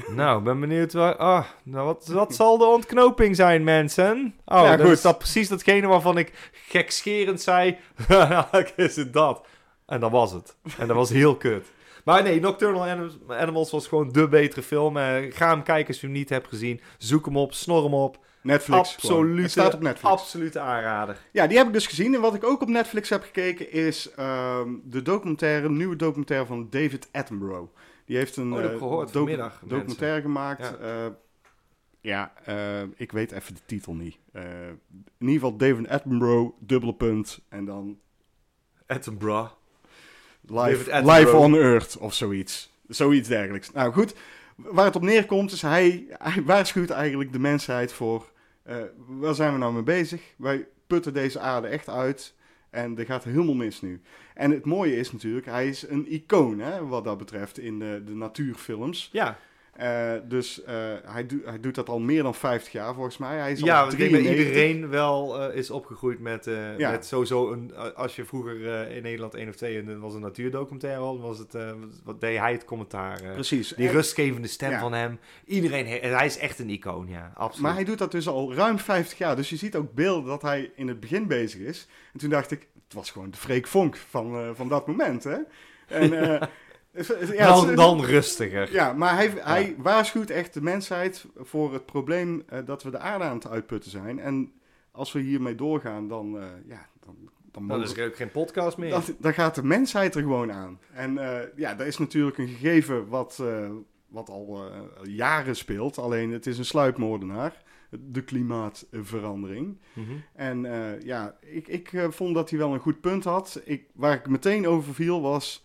[0.08, 1.16] nou, ik ben benieuwd waar...
[1.16, 4.34] Ah, nou, wat, wat zal de ontknoping zijn, mensen?
[4.44, 4.94] Oh, Ja, dat goed.
[4.96, 7.76] is dat precies datgene waarvan ik gekscherend zei...
[8.08, 9.46] "Eigenlijk is het dat.
[9.86, 10.56] En dat was het.
[10.78, 11.66] En dat was heel kut.
[12.04, 14.96] Maar nee, Nocturnal Animals, was gewoon de betere film.
[14.96, 16.80] Eh, ga hem kijken als je hem niet hebt gezien.
[16.98, 18.18] Zoek hem op, snor hem op.
[18.42, 18.78] Netflix.
[18.94, 20.12] Absolute, Het staat op Netflix.
[20.14, 21.16] absolute aanrader.
[21.32, 22.14] Ja, die heb ik dus gezien.
[22.14, 26.46] En wat ik ook op Netflix heb gekeken is ehm, de documentaire, een nieuwe documentaire
[26.46, 27.70] van David Attenborough.
[28.11, 30.73] Die heeft een Oh, eh, gehoord docu- vanmiddag, documentaire gemaakt.
[30.81, 30.87] Ja.
[30.87, 31.12] Ja,
[32.01, 34.18] ja eh, ik weet even de titel niet.
[34.33, 34.79] Eh, in
[35.18, 37.40] ieder geval David Attenborough, dubbele punt.
[37.49, 37.99] En dan
[38.87, 39.51] Attenborough.
[40.40, 42.73] Live, live on Earth of zoiets.
[42.88, 43.73] Zoiets dergelijks.
[43.73, 44.14] Nou goed,
[44.57, 48.31] waar het op neerkomt is, hij, hij waarschuwt eigenlijk de mensheid voor...
[48.62, 50.23] eh, waar zijn we nou mee bezig?
[50.37, 52.35] Wij putten deze aarde echt uit
[52.70, 54.01] en er gaat helemaal mis nu.
[54.40, 58.03] En het mooie is natuurlijk, hij is een icoon hè, wat dat betreft in de,
[58.05, 59.09] de natuurfilms.
[59.12, 59.38] Ja,
[59.70, 60.74] Eh, dus eh,
[61.05, 63.37] hij, doet hij doet dat al meer dan 50 jaar volgens mij.
[63.38, 64.46] Hij is ja al ik denk dat 93.
[64.62, 66.44] iedereen wel eh, is opgegroeid met,
[66.76, 66.90] Ja.
[66.90, 67.74] met sowieso een...
[67.94, 71.38] als je vroeger in Nederland één of twee en er was een natuurdocumentaire al, was
[71.38, 71.55] het,
[72.05, 73.22] wat deed hij het commentaar.
[73.33, 73.68] Precies.
[73.68, 74.81] die En- rustgevende stem Ja.
[74.81, 75.18] van hem.
[75.46, 77.62] Iedereen, hij is echt een icoon, ja, absoluut.
[77.66, 79.37] Maar hij doet dat dus al ruim 50 jaar.
[79.37, 81.87] Dus je ziet ook beelden dat hij in het begin bezig is.
[82.12, 85.24] En toen dacht ik, het was gewoon de Freek Vonk van, eh, van dat moment.
[85.24, 85.37] Hè?
[85.87, 86.12] En,
[86.92, 88.72] eh, ja, dan, dan rustiger.
[88.72, 92.98] Ja, maar hij, hij waarschuwt echt de mensheid voor het probleem eh, dat we de
[92.98, 94.18] aarde aan het uitputten zijn.
[94.18, 94.53] En
[94.90, 97.16] als we hiermee doorgaan, dan, ja, dan,
[97.53, 98.90] dan, Dan is er ook geen podcast meer.
[98.90, 100.79] dan, dan gaat de mensheid er gewoon aan.
[100.92, 103.42] En eh, ja, dat is natuurlijk een gegeven wat,
[104.09, 104.70] wat al
[105.03, 105.98] jaren speelt.
[105.98, 107.62] Alleen het is een sluipmoordenaar.
[107.90, 109.79] De klimaatverandering.
[109.92, 110.12] Mhm.
[110.33, 113.61] En eh, ja, ik, ik eh, vond dat hij wel een goed punt had.
[113.64, 115.64] Ik, waar ik meteen over viel was...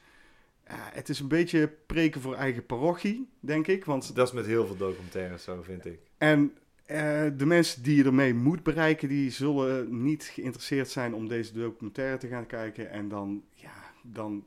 [0.69, 3.85] het is een beetje preken voor eigen parochie, denk ik.
[3.85, 5.99] Want, Dat is met heel veel documentaires zo, vind ik.
[6.17, 6.53] en
[6.85, 9.07] eh, de mensen die je ermee moet bereiken...
[9.07, 12.89] die zullen niet geïnteresseerd zijn om deze documentaire te gaan kijken.
[12.89, 14.45] En dan, ja, dan...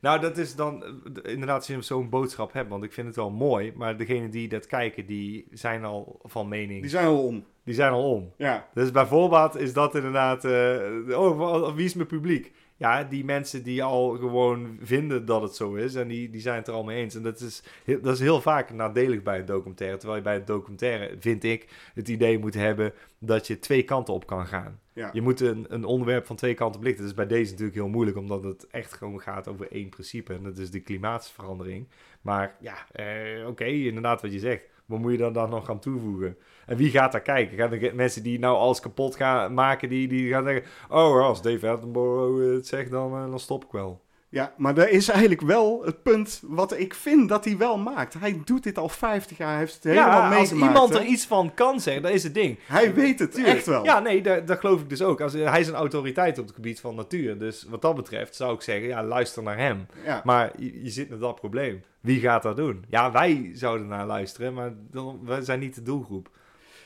[0.00, 3.16] Nou, dat is dan eh, inderdaad als je zo'n boodschap hebt, want ik vind het
[3.16, 3.72] wel mooi.
[3.76, 6.80] Maar degenen die dat kijken, die zijn al van mening.
[6.80, 7.44] Die zijn al om.
[7.64, 8.32] Die zijn al om.
[8.36, 10.44] Ja, Dus bijvoorbeeld is dat inderdaad...
[10.44, 12.52] eh, oh, wie is mijn publiek?
[12.78, 15.94] Ja, die mensen die al gewoon vinden dat het zo is.
[15.94, 17.14] En die, die zijn het er al mee eens.
[17.14, 19.96] En dat is, heel, dat is heel vaak nadelig bij een documentaire.
[19.96, 24.14] Terwijl je bij een documentaire, vind ik, het idee moet hebben dat je twee kanten
[24.14, 24.80] op kan gaan.
[24.92, 25.10] ja.
[25.12, 27.02] Je moet een, een onderwerp van twee kanten belichten.
[27.02, 30.34] Dat is bij deze natuurlijk heel moeilijk, omdat het echt gewoon gaat over één principe.
[30.34, 31.88] En dat is de klimaatverandering.
[32.20, 34.62] Maar ja, eh, oké, inderdaad wat je zegt.
[34.86, 36.36] Wat moet je dan, dan nog gaan toevoegen?
[36.66, 37.56] En wie gaat daar kijken?
[37.56, 40.64] Gaan er mensen die nou alles kapot gaan maken, die, die gaan zeggen...
[40.88, 44.05] Oh, als Dave Attenborough het zegt, dan, eh, dan stop ik wel.
[44.36, 48.14] Ja, maar dat is eigenlijk wel het punt wat ik vind dat hij wel maakt.
[48.14, 50.72] Hij doet dit al 50 jaar, hij heeft het helemaal ja, als meegemaakt.
[50.72, 52.58] iemand er iets van kan zeggen, dat is het ding.
[52.66, 53.56] Hij weet het Tuurlijk.
[53.56, 53.84] echt wel.
[53.84, 55.20] Ja, nee, dat, dat geloof ik dus ook.
[55.20, 57.38] Als, hij is een autoriteit op het gebied van natuur.
[57.38, 59.86] Dus wat dat betreft zou ik zeggen, ja, luister naar hem.
[60.04, 60.20] Ja.
[60.24, 61.82] Maar je, je zit met dat probleem.
[62.00, 62.84] Wie gaat dat doen?
[62.88, 66.30] Ja, wij zouden naar luisteren, maar dan, wij zijn niet de doelgroep.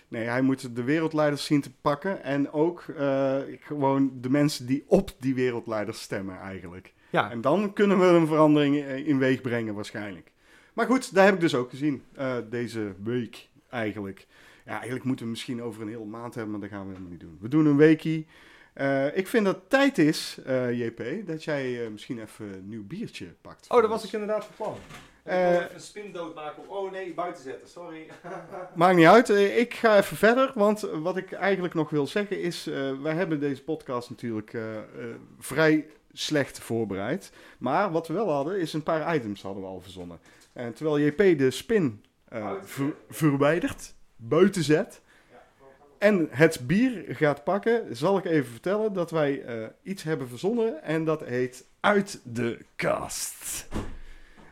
[0.08, 2.22] Nee, hij moet de wereldleiders zien te pakken.
[2.22, 6.92] En ook eh, gewoon de mensen die op die wereldleiders stemmen eigenlijk.
[7.10, 10.32] Ja, En dan kunnen we een verandering eh, in weeg brengen waarschijnlijk.
[10.72, 12.02] Maar goed, daar heb ik dus ook gezien.
[12.14, 14.26] eh, deze week eigenlijk.
[14.64, 17.10] Ja, eigenlijk moeten we misschien over een hele maand hebben, maar dat gaan we helemaal
[17.10, 17.38] niet doen.
[17.40, 18.26] We doen een weekie.
[18.72, 22.86] Eh, ik vind dat het tijd is, eh, JP, dat jij misschien even een nieuw
[22.86, 23.66] biertje pakt.
[23.68, 24.76] Oh, dat was ik inderdaad van plan.
[25.24, 26.68] Even een spin doodmaken.
[26.68, 28.06] Oh nee, buiten zetten, sorry.
[28.74, 29.28] Maakt niet uit.
[29.28, 32.66] Ik ga even verder, want wat ik eigenlijk nog wil zeggen is...
[32.66, 34.56] eh, wij hebben deze podcast natuurlijk
[35.38, 35.86] vrij
[36.20, 37.32] slecht voorbereid.
[37.58, 40.18] Maar wat we wel hadden, is een paar items hadden we al verzonnen.
[40.52, 45.00] En terwijl JP de spin Buiten ver- verwijdert, buiten zet...
[45.98, 50.82] en het bier gaat pakken, zal ik even vertellen dat wij eh, iets hebben verzonnen.
[50.82, 53.68] En dat heet Uit de Kast.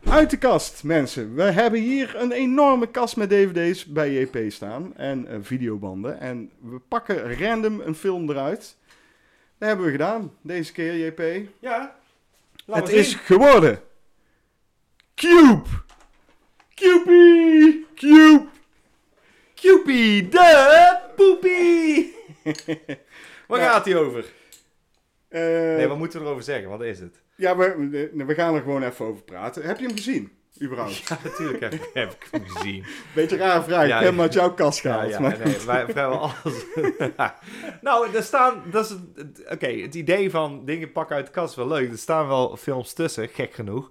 [0.04, 1.34] Uit de kast, mensen.
[1.34, 4.96] We hebben hier een enorme kast met dvd's bij JP staan.
[4.96, 6.20] En eh, videobanden.
[6.20, 8.76] En we pakken random een film eruit.
[9.58, 11.48] Dat hebben we gedaan, deze keer, JP.
[11.60, 11.96] Ja,
[12.66, 13.80] laat het is geworden...
[15.14, 15.68] Cube!
[16.74, 17.86] Cupie!
[17.94, 18.46] Cube!
[19.54, 22.14] Cupie de poepie.
[23.48, 24.24] Waar gaat hij over?
[25.28, 26.68] Eh, Nee, wat moeten we erover zeggen?
[26.68, 27.20] Wat is het?
[27.36, 29.62] Ja, we- we gaan er gewoon even over praten.
[29.62, 30.32] Heb je hem gezien,
[30.62, 30.96] überhaupt?
[31.08, 32.84] Ja, natuurlijk heb, ik- heb ik hem gezien.
[33.14, 34.22] Beetje raar vraag, ik Ja, heb hem ja.
[34.22, 35.10] uit jouw kast gehaald.
[35.10, 36.64] ja, maar- nee, wij vrijwel alles.
[37.80, 38.96] nou, er staan, dat is,
[39.52, 41.90] oké, het idee van dingen pakken uit de kast is wel leuk.
[41.90, 43.90] Er staan wel films tussen, gek genoeg.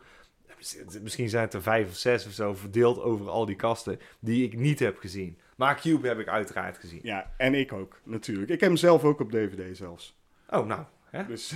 [1.02, 4.43] Misschien zijn het er vijf of zes of zo verdeeld over al die kasten die
[4.46, 5.38] ik niet heb gezien.
[5.56, 7.00] Maar Cube heb ik uiteraard gezien.
[7.04, 8.50] Ja, en ik ook, natuurlijk.
[8.52, 10.15] Ik heb hem zelf ook op DVD zelfs.
[10.50, 10.82] Oh, nou.
[11.10, 11.26] Hè?
[11.26, 11.54] Dus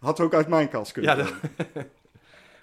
[0.00, 1.26] had ook uit mijn kast kunnen Ja.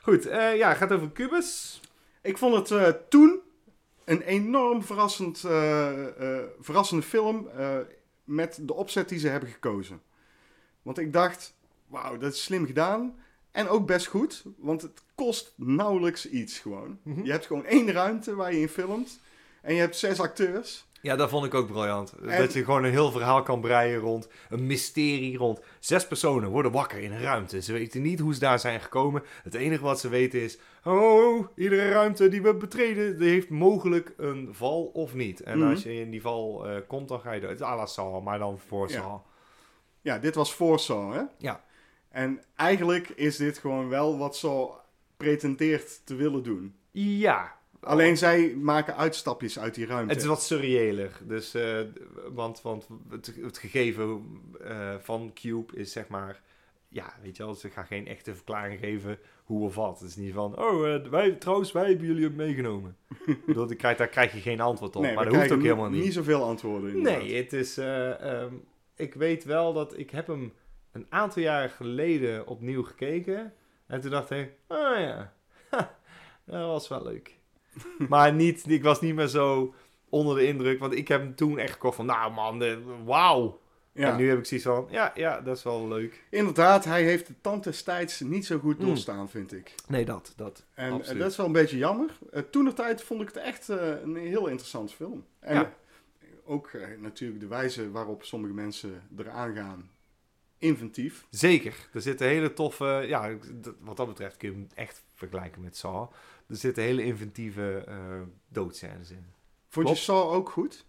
[0.09, 1.81] Goed, eh, ja, het gaat over Cubus.
[2.21, 3.39] Ik vond het eh, toen
[4.05, 5.91] een enorm verrassend, eh,
[6.59, 7.49] verrassende film
[8.23, 10.01] met de opzet die ze hebben gekozen.
[10.81, 13.19] Want ik dacht, wauw, dat is slim gedaan.
[13.51, 16.99] En ook best goed, want het kost nauwelijks iets gewoon.
[17.03, 17.23] Mhm.
[17.23, 19.19] Je hebt gewoon één ruimte waar je in filmt.
[19.61, 20.86] En je hebt zes acteurs.
[21.01, 22.11] Ja, dat vond ik ook briljant.
[22.11, 26.49] En- Dat je gewoon een heel verhaal kan breien rond een mysterie rond zes personen
[26.49, 27.61] worden wakker in een ruimte.
[27.61, 29.23] Ze weten niet hoe ze daar zijn gekomen.
[29.43, 34.13] Het enige wat ze weten is, oh, iedere ruimte die we betreden, die heeft mogelijk
[34.17, 35.41] een val of niet.
[35.41, 35.69] En Mhm.
[35.69, 37.59] als je in die val eh, komt, dan ga je dood.
[37.79, 38.89] Het Saw, maar dan voor
[40.01, 40.17] Ja.
[40.19, 41.21] Dit was voor Saw, hè?
[41.37, 41.63] Ja.
[42.09, 44.71] En eigenlijk is dit gewoon wel wat Saw
[45.17, 46.75] pretendeert te willen doen.
[46.91, 47.55] Ja.
[47.87, 50.13] Alleen zij maken uitstapjes uit die ruimte.
[50.13, 51.19] Het is wat surreëler.
[51.23, 51.79] Dus, eh,
[52.33, 54.25] want, want het, het gegeven
[54.63, 56.41] eh, van Cube is zeg maar...
[56.89, 59.99] Ja, weet je wel, ze gaan geen echte verklaring geven hoe of wat.
[59.99, 62.97] Het is niet van, oh, eh, wij, trouwens, wij hebben jullie meegenomen.
[63.25, 65.01] Ik bedoel, daar krijg, daar krijg je geen antwoord op.
[65.01, 66.03] nee, maar dat hoeft ook helemaal niet.
[66.03, 66.89] Niet zoveel antwoorden.
[66.89, 67.21] inderdaad.
[67.21, 67.77] Nee, het is...
[67.77, 68.53] eh, ehm,
[68.95, 69.97] ik weet wel dat...
[69.97, 70.53] Ik heb hem
[70.91, 73.53] een aantal jaren geleden opnieuw gekeken.
[73.87, 75.33] En toen dacht ik, oh ja,
[75.69, 75.97] ha,
[76.45, 77.36] dat was wel leuk.
[78.09, 79.73] maar niet, ik was niet meer zo
[80.09, 80.79] onder de indruk.
[80.79, 82.63] Want ik heb hem toen echt gekocht van, nou man,
[83.05, 83.59] wauw.
[83.91, 84.11] Ja.
[84.11, 86.23] En nu heb ik zoiets van, ja, ja, dat is wel leuk.
[86.29, 88.85] Inderdaad, hij heeft de tand destijds niet zo goed Mm.
[88.85, 89.75] doorstaan, vind ik.
[89.87, 90.65] Nee, dat, dat.
[90.73, 91.15] En Absoluut.
[91.15, 92.09] eh, dat is wel een beetje jammer.
[92.33, 95.25] Uh, Toen de tijd vond ik het echt eh, een heel interessant film.
[95.39, 95.73] En Ja.
[96.45, 99.89] ook natuurlijk de wijze waarop sommige mensen eraan gaan.
[100.57, 101.25] Inventief.
[101.29, 101.73] Zeker.
[101.93, 103.03] Er zitten hele toffe...
[103.07, 103.29] Ja,
[103.79, 106.11] wat dat betreft kun je hem echt vergelijken met Saw.
[106.47, 109.25] Er zitten hele inventieve eh doodscènes in.
[109.67, 109.99] Vond Klopt.
[109.99, 110.85] je Saw ook goed?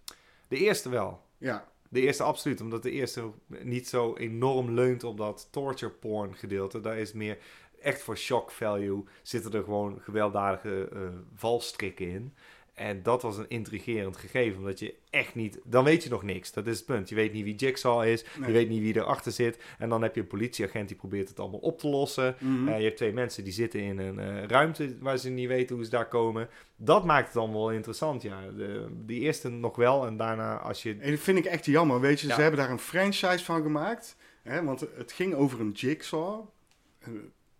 [0.48, 1.22] De eerste wel.
[1.38, 1.68] Ja.
[1.88, 6.80] De eerste absoluut, omdat de eerste niet zo enorm leunt op dat torture porn gedeelte.
[6.80, 7.38] Daar is meer
[7.80, 9.04] echt voor shock value.
[9.22, 11.00] Zitten er gewoon gewelddadige eh,
[11.34, 12.34] valstrikken in.
[12.78, 15.58] En dat was een intrigerend gegeven, omdat je echt niet...
[15.64, 17.08] Dan weet je nog niks, dat is het punt.
[17.08, 18.46] Je weet niet wie Jigsaw is, Nee.
[18.46, 19.58] je weet niet wie erachter zit.
[19.78, 22.36] En dan heb je een politieagent die probeert het allemaal op te lossen.
[22.40, 22.68] Mhm.
[22.68, 25.76] Eh, je hebt twee mensen die zitten in een eh, ruimte waar ze niet weten
[25.76, 26.48] hoe ze daar komen.
[26.76, 28.40] Dat maakt het dan wel interessant, ja.
[28.56, 30.96] De, die eerste nog wel en daarna als je...
[31.00, 32.00] En dat vind ik echt jammer.
[32.00, 32.34] Weet je, Ja.
[32.34, 34.16] ze hebben daar een franchise van gemaakt.
[34.42, 36.44] Hè, want het ging over een jigsaw.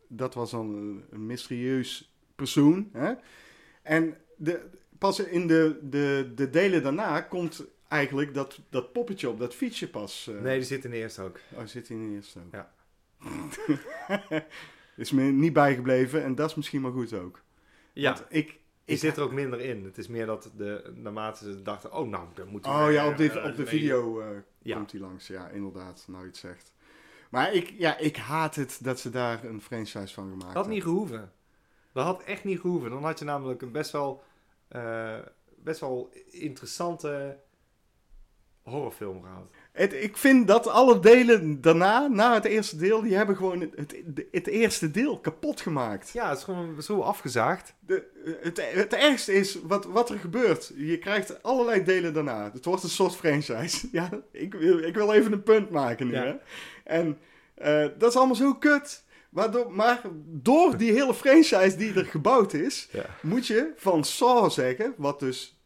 [0.09, 2.88] Dat was dan een, een mysterieus persoon.
[2.92, 3.12] Hè?
[3.83, 4.61] En de,
[4.98, 9.90] pas in de, de, de delen daarna komt eigenlijk dat, dat poppetje op dat fietsje
[9.90, 10.26] pas.
[10.34, 11.38] eh, Nee, die zit in de eerste ook.
[11.54, 12.52] Oh, zit in de eerste ook.
[12.52, 12.72] Ja.
[14.96, 17.40] is me niet bijgebleven en dat is misschien maar goed ook.
[17.92, 19.84] Ja, Want ik, die ik zit er ook minder in.
[19.84, 22.84] Het is meer dat de, naarmate ze dachten, oh nou, dan moeten we...
[22.87, 24.26] Oh ja, op, dit, eh, op de video eh,
[24.62, 24.76] Ja.
[24.76, 25.26] komt hij langs.
[25.26, 26.72] Ja, inderdaad, nou je het zegt.
[27.30, 30.54] Maar ik, ja, ik haat het dat ze daar een franchise van gemaakt Dat had
[30.54, 30.72] hebben.
[30.72, 31.32] niet gehoeven.
[31.92, 32.90] Dat had echt niet gehoeven.
[32.90, 34.22] Dan had je namelijk een best wel,
[34.68, 35.18] eh,
[35.57, 37.38] best wel interessante
[38.68, 39.46] horrorfilm gehad.
[39.72, 43.72] Het, ik vind dat alle delen daarna, na het eerste deel, die hebben gewoon het,
[43.76, 46.11] het, het eerste deel kapot gemaakt.
[46.11, 47.74] Ja, het is gewoon zo afgezaagd.
[47.81, 48.04] De,
[48.42, 50.72] het, het ergste is wat, wat er gebeurt.
[50.76, 52.50] Je krijgt allerlei delen daarna.
[52.52, 53.88] Het wordt een soort franchise.
[53.98, 56.12] Ja, ik wil, ik wil even een punt maken nu.
[56.12, 56.22] Ja.
[56.22, 56.37] Hè?
[56.85, 57.18] En
[57.54, 59.04] eh, dat is allemaal zo kut.
[59.38, 63.07] Waardoor, maar door die hele franchise die er gebouwd is, Ja.
[63.22, 65.61] moet je van Saw zeggen, wat dus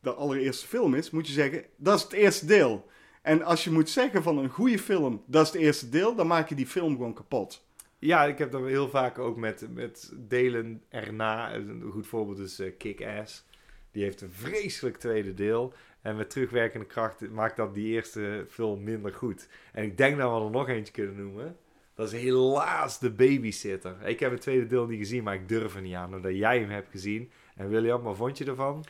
[0.00, 2.86] de allereerste film is, moet je zeggen, dat is het eerste deel.
[3.22, 6.26] En als je moet zeggen van een goede film, dat is het eerste deel, dan
[6.26, 7.64] maak je die film gewoon kapot.
[7.98, 11.54] Ja, ik heb dat heel vaak ook met, met delen erna.
[11.54, 13.44] Een goed voorbeeld is eh, Kick-Ass.
[13.90, 15.72] Die heeft een vreselijk tweede deel.
[16.02, 19.48] En met terugwerkende kracht maakt dat die eerste film minder goed.
[19.72, 21.56] En ik denk dat we er nog eentje kunnen noemen.
[21.96, 23.96] Dat is helaas de babysitter.
[24.04, 26.14] Ik heb het tweede deel niet gezien, maar ik durf er niet aan.
[26.14, 27.30] Omdat jij hem hebt gezien.
[27.56, 28.84] En William, wat vond je ervan?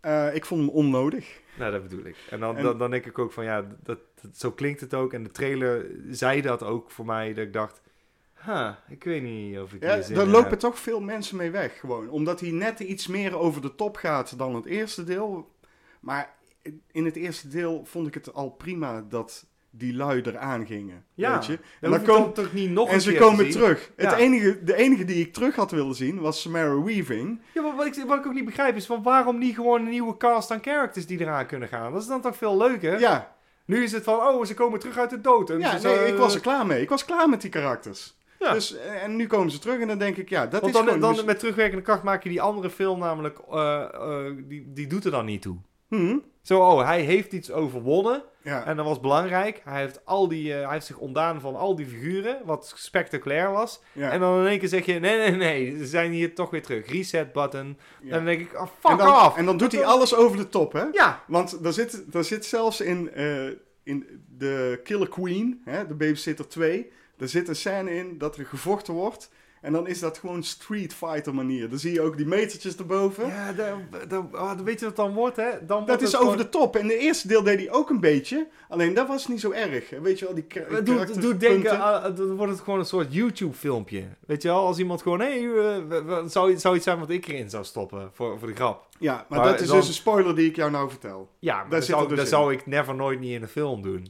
[0.00, 1.40] Eh, ik vond hem onnodig.
[1.58, 2.16] Nou, dat bedoel ik.
[2.30, 4.94] En dan, En- dan, dan denk ik ook van ja, dat, dat- zo klinkt het
[4.94, 5.12] ook.
[5.12, 7.34] En de trailer zei dat ook voor mij.
[7.34, 7.80] Dat ik dacht,
[8.32, 10.58] ha, ik weet niet of ik Ja, zin daar lopen heb.
[10.58, 12.08] toch veel mensen mee weg, gewoon.
[12.08, 15.50] Omdat hij net iets meer over de top gaat dan het eerste deel.
[16.00, 16.34] Maar
[16.92, 21.04] in het eerste deel vond ik het al prima dat die lui eraan gingen.
[21.14, 21.52] Ja, weet je?
[21.52, 23.90] En, dan hoef je kom- het toch niet nog en een ze keer komen terug.
[23.96, 27.40] Het enige, de enige die ik terug had willen zien was Samara Weaving.
[27.54, 29.88] Ja, maar wat ik, wat ik ook niet begrijp is van waarom niet gewoon een
[29.90, 31.92] nieuwe cast aan characters die eraan kunnen gaan?
[31.92, 33.00] Dat is dan toch veel leuker?
[33.00, 35.50] Ja, Nu is het van, oh, ze komen terug uit de dood.
[35.50, 36.80] En ja nee, ik was er klaar mee.
[36.82, 38.20] Ik was klaar met die karakters.
[38.38, 38.52] Ja.
[38.52, 40.72] Dus, eh, en nu komen ze terug en dan denk ik, ja, dat Want is
[40.72, 41.14] dan, gewoon...
[41.14, 45.04] dan met terugwerkende kracht maak je die andere film namelijk, eh, eh, die, die doet
[45.04, 45.56] er dan niet toe.
[45.88, 48.64] Hm, Zo, oh, hij heeft iets overwonnen ja.
[48.64, 49.60] en dat was belangrijk.
[49.64, 53.50] Hij heeft, al die, eh, hij heeft zich ontdaan van al die figuren, wat spectaculair
[53.50, 53.80] was.
[53.92, 56.50] ja, En dan in één keer zeg je, nee, nee, nee, ze zijn hier toch
[56.50, 56.90] weer terug.
[56.90, 57.78] Reset button.
[58.00, 58.08] ja.
[58.08, 59.36] En dan denk ik, oh, fuck en, dan, off.
[59.36, 60.84] en dan doet hij alles over de top, hè?
[60.92, 63.46] Ja, Want daar zit, daar zit zelfs in, eh,
[63.82, 68.46] in de Killer Queen, hè, de Babysitter 2, er zit een scène in dat er
[68.46, 69.30] gevochten wordt.
[69.62, 71.68] En dan is dat gewoon Street Fighter manier.
[71.68, 73.26] Dan zie je ook die metertjes erboven.
[73.26, 75.50] Ja, dan, dan, oh, weet je wat dan wordt, hè?
[75.50, 76.76] Dan Dat wordt is het over gewoon- de top.
[76.76, 78.46] In de eerste deel deed hij ook een beetje.
[78.68, 79.90] Alleen dat was niet zo erg.
[80.02, 81.38] Weet je wel, die doet karakterpunten.
[81.38, 84.04] denken, aan- dan wordt het gewoon een soort YouTube-filmpje.
[84.26, 87.26] Weet je wel, als iemand gewoon, hé, hey, eh, zou, zou iets zijn wat ik
[87.28, 88.86] erin zou stoppen voor, voor de grap.
[89.02, 91.30] Ja, maar, Maar dat is dan- dus een spoiler die ik jou nou vertel.
[91.38, 92.30] Ja, maar Daar dat, zou, dus dat in.
[92.30, 94.06] zou ik never nooit niet in een film doen.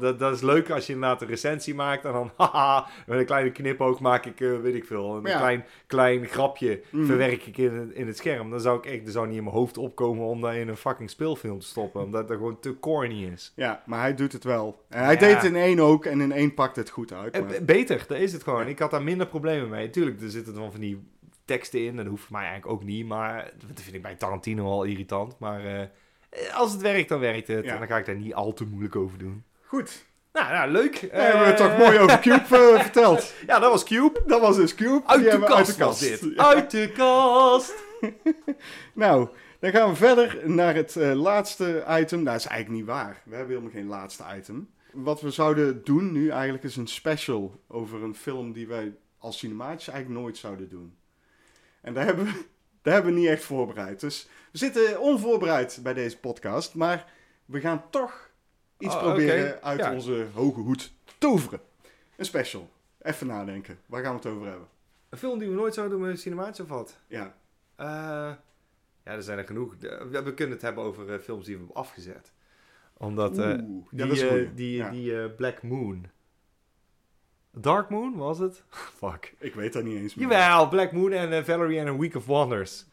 [0.00, 3.24] Dat, dat is leuk als je inderdaad een recensie maakt en dan, haha, met een
[3.26, 5.38] kleine knipoog maak ik, eh, weet ik veel, een ja.
[5.38, 7.04] klein, klein grapje Mhm.
[7.06, 8.50] verwerk ik in, het- in het scherm.
[8.50, 10.76] Dan zou ik echt, dat zou niet in mijn hoofd opkomen om dat in een
[10.76, 13.52] fucking speelfilm te stoppen, omdat dat gewoon te corny is.
[13.56, 14.82] Ja, maar hij doet het wel.
[14.88, 15.20] En hij Ja.
[15.20, 17.34] deed het in één ook en in één pakt het goed uit.
[17.34, 18.66] Eh, maar- Beter, dat is het gewoon.
[18.66, 19.90] Ik had daar minder problemen mee.
[19.90, 21.02] Tuurlijk, er zitten dan van die
[21.48, 21.88] teksten in.
[21.88, 23.06] En dat hoeft voor mij eigenlijk ook niet.
[23.06, 25.38] Maar dat vind ik bij Tarantino al irritant.
[25.38, 27.64] Maar eh, als het werkt, dan werkt het.
[27.64, 27.72] Ja.
[27.72, 29.44] En dan ga ik daar niet al te moeilijk over doen.
[29.64, 30.06] Goed.
[30.32, 31.00] Nou, nou leuk.
[31.00, 33.34] Dan hebben we het Eh, toch mooi over Cube eh, verteld.
[33.46, 34.22] Ja, dat was Cube.
[34.26, 35.06] Dat was dus Cube.
[35.06, 36.20] Uit de we kast was dit.
[36.20, 36.54] Ja.
[36.54, 37.74] Uit de kast.
[38.94, 39.28] Nou,
[39.60, 42.22] dan gaan we verder naar het laatste item.
[42.22, 43.22] Nou, dat is eigenlijk niet waar.
[43.24, 44.70] We hebben helemaal geen laatste item.
[44.92, 49.38] Wat we zouden doen nu eigenlijk is een special over een film die wij als
[49.38, 50.96] cinematisch eigenlijk nooit zouden doen.
[51.80, 52.44] En daar hebben we,
[52.82, 54.00] daar hebben we niet echt voorbereid.
[54.00, 56.74] Dus we zitten onvoorbereid bij deze podcast.
[56.74, 57.12] Maar
[57.44, 58.30] we gaan toch
[58.78, 59.92] iets Oh, proberen uit Ja.
[59.94, 61.60] onze hoge hoed te toveren.
[62.16, 62.70] Een special.
[63.02, 63.78] Even nadenken.
[63.86, 64.68] Waar gaan we het over hebben?
[65.08, 66.98] Een film die we nooit zouden doen met cinemaatje of wat?
[67.06, 67.36] Ja.
[67.76, 67.86] Eh,
[69.04, 69.74] ja, er zijn er genoeg.
[70.10, 72.32] We, kunnen het hebben over eh, films die we hebben afgezet.
[72.96, 73.38] Omdat...
[73.38, 73.46] eh,
[73.90, 74.90] Die, ja, een die, Ja.
[74.90, 76.06] die Black Moon.
[77.60, 78.62] Dark Moon was het?
[78.98, 79.34] Fuck.
[79.38, 80.28] Ik weet dat niet eens meer.
[80.28, 82.86] Jawel, Black Moon en eh, Valerie and a Week of Wonders.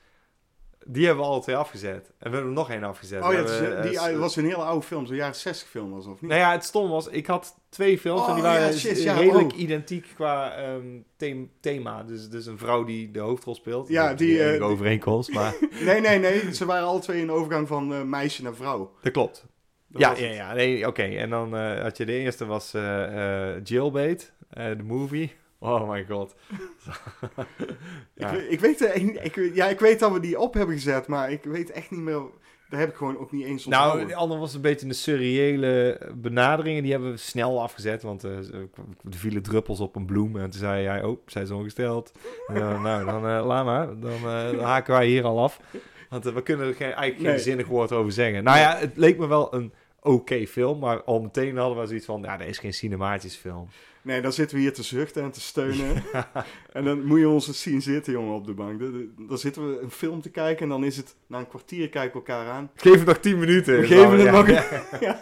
[0.87, 2.07] Die hebben we alle twee afgezet.
[2.07, 3.23] En we hebben er nog één afgezet.
[3.23, 5.15] Oh ja, het is, hebben, eh, die eh, uh, was een hele oude film, zo'n
[5.15, 6.29] jaren 60 film was of niet?
[6.29, 8.97] Nou ja, het stom was, ik had twee films en Oh, die waren ja, shit,
[8.97, 9.59] eh, ja, redelijk oh.
[9.59, 10.85] identiek qua ehm,
[11.17, 12.03] them- thema.
[12.03, 13.87] Dus, dus een vrouw die de hoofdrol speelt.
[13.87, 15.55] Ja, die, die- overeenkomst, maar
[15.85, 16.53] Nee, nee, nee.
[16.55, 18.91] Ze waren alle twee in de overgang van meisje naar vrouw.
[19.01, 19.45] dat klopt.
[19.87, 20.35] Dat ja, ja, het.
[20.35, 21.03] ja, nee, oké.
[21.03, 22.71] En dan had je de eerste was
[23.63, 25.33] Jailbait, de movie.
[25.59, 26.35] Oh my god.
[28.15, 28.29] ja.
[28.31, 30.53] Ik, weet- ik, weet, eh, ik, ik, weet- ja, ik weet dat we die op
[30.53, 32.21] hebben gezet, maar ik weet echt niet meer...
[32.69, 34.07] Daar heb ik gewoon ook niet eens Nou, onthouden.
[34.07, 36.75] de andere was een beetje een surreële benadering.
[36.77, 38.01] En die hebben we snel afgezet.
[38.03, 38.67] Want eh, er
[39.09, 40.35] vielen druppels op een bloem.
[40.37, 42.11] En toen zei hij, oh, zij is ongesteld.
[42.47, 43.99] Eh, nou, dan eh, laat maar.
[43.99, 45.59] Dan, eh, dan haken wij hier al af.
[46.09, 47.39] Want eh, we kunnen er geen, eigenlijk geen Nee.
[47.39, 48.43] zinnig woord over zeggen.
[48.43, 49.73] Nou ja, het leek me wel een
[50.05, 50.79] oké film.
[50.79, 53.67] Maar al meteen hadden we zoiets van, ja, dat is geen cinematisch film.
[54.01, 56.03] Nee, dan zitten we hier te zuchten en te steunen.
[56.73, 58.79] en dan moet je ons eens zien zitten, jongen, op de bank.
[58.79, 61.15] Dan- zitten we een film te kijken en dan is het...
[61.27, 62.71] Na een kwartier kijken we elkaar aan.
[62.75, 63.79] Geef het nog 10 minuten.
[63.79, 64.47] We geven het nog
[64.99, 65.21] Ja.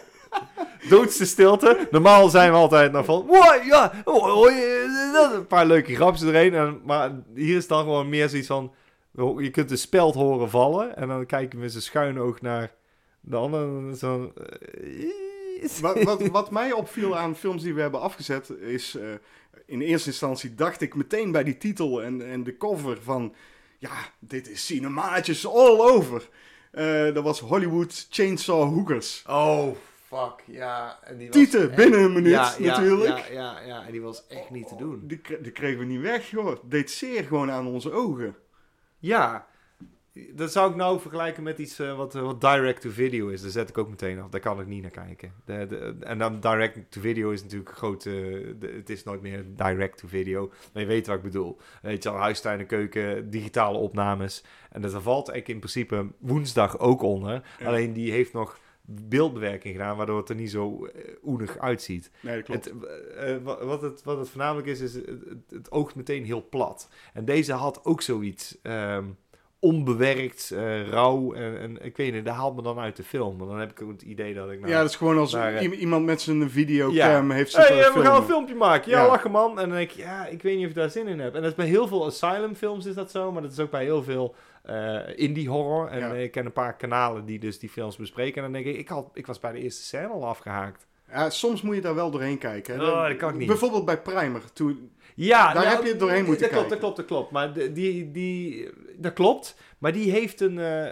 [0.89, 1.87] Doodste stilte.
[1.91, 3.25] Normaal zijn we altijd nog van...
[3.25, 4.51] Wow, ja, oh, oh,
[5.33, 6.53] een paar leuke grapjes erheen.
[6.53, 8.73] En, maar hier is dan gewoon meer zoiets van...
[9.37, 10.97] Je kunt de speld horen vallen.
[10.97, 12.71] En dan kijken we met zijn schuin oog naar
[13.25, 13.95] de andere.
[13.97, 14.33] Zo,
[15.81, 18.95] Wat, wat, wat mij opviel aan films die we hebben afgezet is...
[18.95, 19.09] eh,
[19.65, 23.33] in eerste instantie dacht ik meteen bij die titel en, en de cover van...
[23.77, 26.29] Ja, dit is cinemaatjes all over.
[26.71, 29.23] Eh, dat was Hollywood Chainsaw Hookers.
[29.27, 29.75] Oh,
[30.07, 30.33] fuck.
[30.45, 30.99] Ja.
[31.03, 33.17] En die was Tieten, echt- binnen een minuut Ja, ja, natuurlijk.
[33.17, 33.85] Ja, ja, ja.
[33.85, 35.01] En die was echt niet te doen.
[35.03, 36.55] Die, die kregen we niet weg, joh.
[36.63, 38.35] Deed zeer gewoon aan onze ogen.
[38.99, 39.47] Ja,
[40.33, 43.41] dat zou ik nou vergelijken met iets eh, wat, eh, wat direct-to-video is.
[43.41, 44.29] Daar zet ik ook meteen af.
[44.29, 45.33] Daar kan ik niet naar kijken.
[45.45, 48.05] De, de, en dan direct-to-video is natuurlijk groot.
[48.05, 50.51] eh, de- het is nooit meer direct-to-video.
[50.73, 51.57] Maar je weet wat ik bedoel.
[51.81, 54.43] Weet je al, huistuin en keuken, digitale opnames.
[54.71, 57.43] En dat valt eigenlijk in principe woensdag ook onder.
[57.59, 57.65] Ja.
[57.67, 62.11] Alleen die heeft nog beeldbewerking gedaan, waardoor het er niet zo eh, oenig uitziet.
[62.21, 62.65] Nee, dat klopt.
[62.65, 62.73] Het,
[63.15, 66.25] eh, eh, wa- wat, het, wat het voornamelijk is, is het, het, het oogt meteen
[66.25, 66.89] heel plat.
[67.13, 69.05] En deze had ook zoiets ehm,
[69.63, 71.33] onbewerkt, eh, rauw.
[71.33, 73.37] En, en ik weet niet, dat haalt me dan uit de film.
[73.37, 74.59] Want dan heb ik ook het idee dat ik...
[74.59, 77.33] Nou, ja, dat is gewoon als maar, eh, iemand met zijn videocam Ja.
[77.35, 78.91] heeft Hey, zitten eh, we gaan een filmpje maken.
[78.91, 79.07] Ja, Ja.
[79.07, 79.49] lachen man.
[79.59, 81.35] En dan denk ik, ja, ik weet niet of ik daar zin in heb.
[81.35, 83.31] En dat is bij heel veel asylum films is dat zo.
[83.31, 85.87] Maar dat is ook bij heel veel eh, indie horror.
[85.87, 86.13] En Ja.
[86.13, 88.35] ik ken een paar kanalen die dus die films bespreken.
[88.35, 90.85] En dan denk ik, ik, had, ik was bij de eerste scène al afgehaakt.
[91.11, 92.75] Ja, soms moet je daar wel doorheen kijken.
[92.79, 92.85] hè.
[92.91, 93.47] Oh, dat kan ik niet.
[93.47, 94.41] Bijvoorbeeld bij Primer.
[94.53, 96.69] Toen, Ja, Daar nou, heb je doorheen moeten dat klopt, kijken.
[96.69, 97.31] dat klopt, dat klopt.
[97.31, 99.55] Maar de- die, die, dat klopt.
[99.77, 100.89] Maar die heeft, een, eh,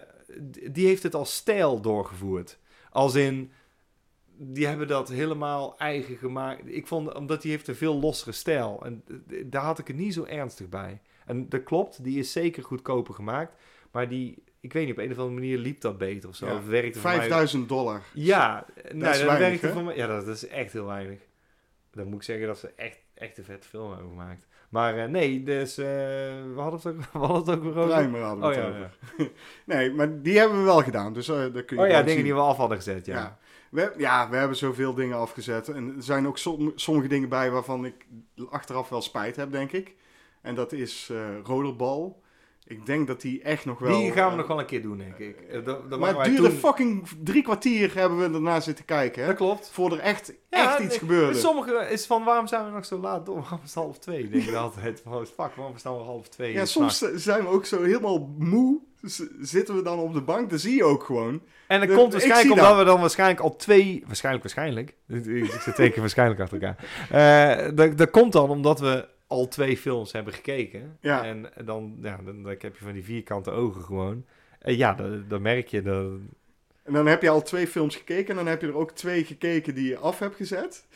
[0.72, 2.58] die heeft het als stijl doorgevoerd.
[2.90, 3.52] Als in,
[4.38, 6.62] die hebben dat helemaal eigen gemaakt.
[6.66, 8.82] Ik vond, omdat die heeft een veel lossere stijl.
[8.86, 9.04] En
[9.46, 11.02] daar had ik het niet zo ernstig bij.
[11.26, 13.56] En dat klopt, die is zeker goedkoper gemaakt.
[13.92, 16.46] Maar die, ik weet niet, op een of andere manier liep dat beter of zo.
[16.46, 18.02] Ja, Of werkte voor mij- 5000 dollar.
[18.14, 19.96] Ja, nou, is dat weinig, werkte voor mij.
[19.96, 21.20] Ja, dat is echt heel weinig.
[21.92, 24.48] Dan moet ik zeggen dat ze echt, echt een vette film over gemaakt.
[24.70, 27.98] Maar eh, nee, dus eh, we, hadden het ook, we hadden het ook weer over.
[27.98, 28.92] Primer hadden we Oh het ja, over.
[29.18, 29.28] ja.
[29.76, 31.14] Nee, maar die hebben we wel gedaan.
[31.14, 32.24] Dus eh daar kun je oh ja, dingen zien.
[32.24, 33.16] die we af hadden gezet, ja.
[33.18, 33.38] Ja.
[33.72, 35.70] We, ja, we hebben zoveel dingen afgezet.
[35.70, 38.06] En er zijn ook som- sommige dingen bij waarvan ik
[38.50, 39.96] achteraf wel spijt heb, denk ik.
[40.42, 41.12] En dat is
[41.44, 42.21] rollerbal.
[42.72, 44.00] Ik denk dat die echt nog wel...
[44.00, 45.38] Die gaan we eh, nog wel een keer doen, denk ik.
[45.42, 49.22] Eh, dat- dat Maar het duurde toen- fucking drie kwartier hebben we erna zitten kijken.
[49.22, 49.28] Hè?
[49.28, 49.70] Dat klopt.
[49.74, 51.40] Voor er echt, Ja, echt iets gebeurde.
[51.40, 53.40] Sommige is van, waarom zijn we nog zo laat door?
[53.40, 54.30] Waarom is het half twee?
[54.30, 55.02] Denk ik altijd.
[55.04, 56.54] Van, fuck, waarom staan we half twee?
[56.54, 58.80] Ja, soms zijn we ook zo helemaal moe.
[59.02, 61.42] Z- zitten we dan op de bank, dat zie je ook gewoon.
[61.68, 62.78] En dat de- komt waarschijnlijk omdat dat.
[62.78, 64.04] we dan waarschijnlijk al twee...
[64.08, 64.94] Waarschijnlijk, waarschijnlijk.
[65.44, 66.86] Ik zit twee keer waarschijnlijk achter elkaar.
[67.10, 70.98] Eh, dat, dat komt dan omdat we al twee films hebben gekeken.
[71.02, 71.24] Ja.
[71.26, 74.26] En dan, ja, dan, dan heb je van die vierkante ogen gewoon.
[74.60, 76.12] En ja, dan, dan merk je dat...
[76.84, 79.24] En dan heb je al twee films gekeken en dan heb je er ook twee
[79.24, 80.88] gekeken die je af hebt gezet.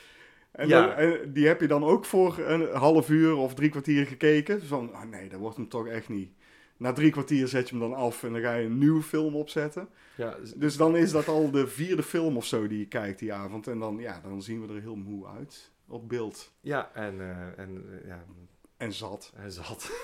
[0.51, 0.85] En, Ja.
[0.85, 4.63] dan, en die heb je dan ook voor een half uur of drie kwartier gekeken.
[4.63, 6.29] Van, oh nee, dat wordt hem toch echt niet.
[6.77, 9.35] Na drie kwartier zet je hem dan af en dan ga je een nieuwe film
[9.35, 9.87] opzetten.
[10.15, 13.33] Ja, Dus dan is dat al de vierde film of zo die je kijkt die
[13.33, 13.67] avond.
[13.67, 16.51] En dan, ja, dan zien we er heel moe uit op beeld.
[16.61, 18.23] ja en, eh, en eh, ja,
[18.77, 19.31] En zat.
[19.35, 19.91] hij zat.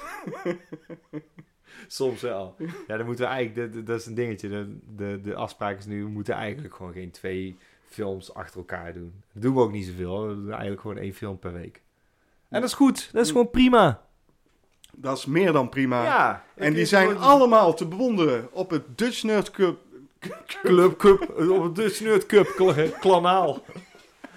[1.87, 2.55] Soms wel.
[2.87, 4.49] Ja, dan moeten we eigenlijk, dat, dat is een dingetje.
[4.49, 8.93] De, de, de afspraak is nu, we moeten eigenlijk gewoon geen twee films achter elkaar
[8.93, 9.13] doen.
[9.33, 10.27] Dat doen we ook niet zoveel.
[10.27, 11.81] We doen eigenlijk gewoon één film per week.
[12.49, 13.09] En dat is goed.
[13.13, 14.05] Dat is gewoon prima.
[14.95, 16.03] Dat is meer dan prima.
[16.03, 16.45] Ja.
[16.55, 19.79] en die zijn allemaal te bewonderen op het Dutch Nerd Cup.
[20.45, 22.47] Club Cup, op het Dutch Nerd Cup.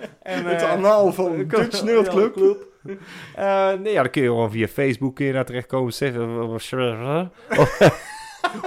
[0.22, 2.66] En, Het eh, anaal van Dutch Nerd Club.
[3.34, 5.92] Eh, nee, ja, dan kun je gewoon via Facebook kun je daar terechtkomen.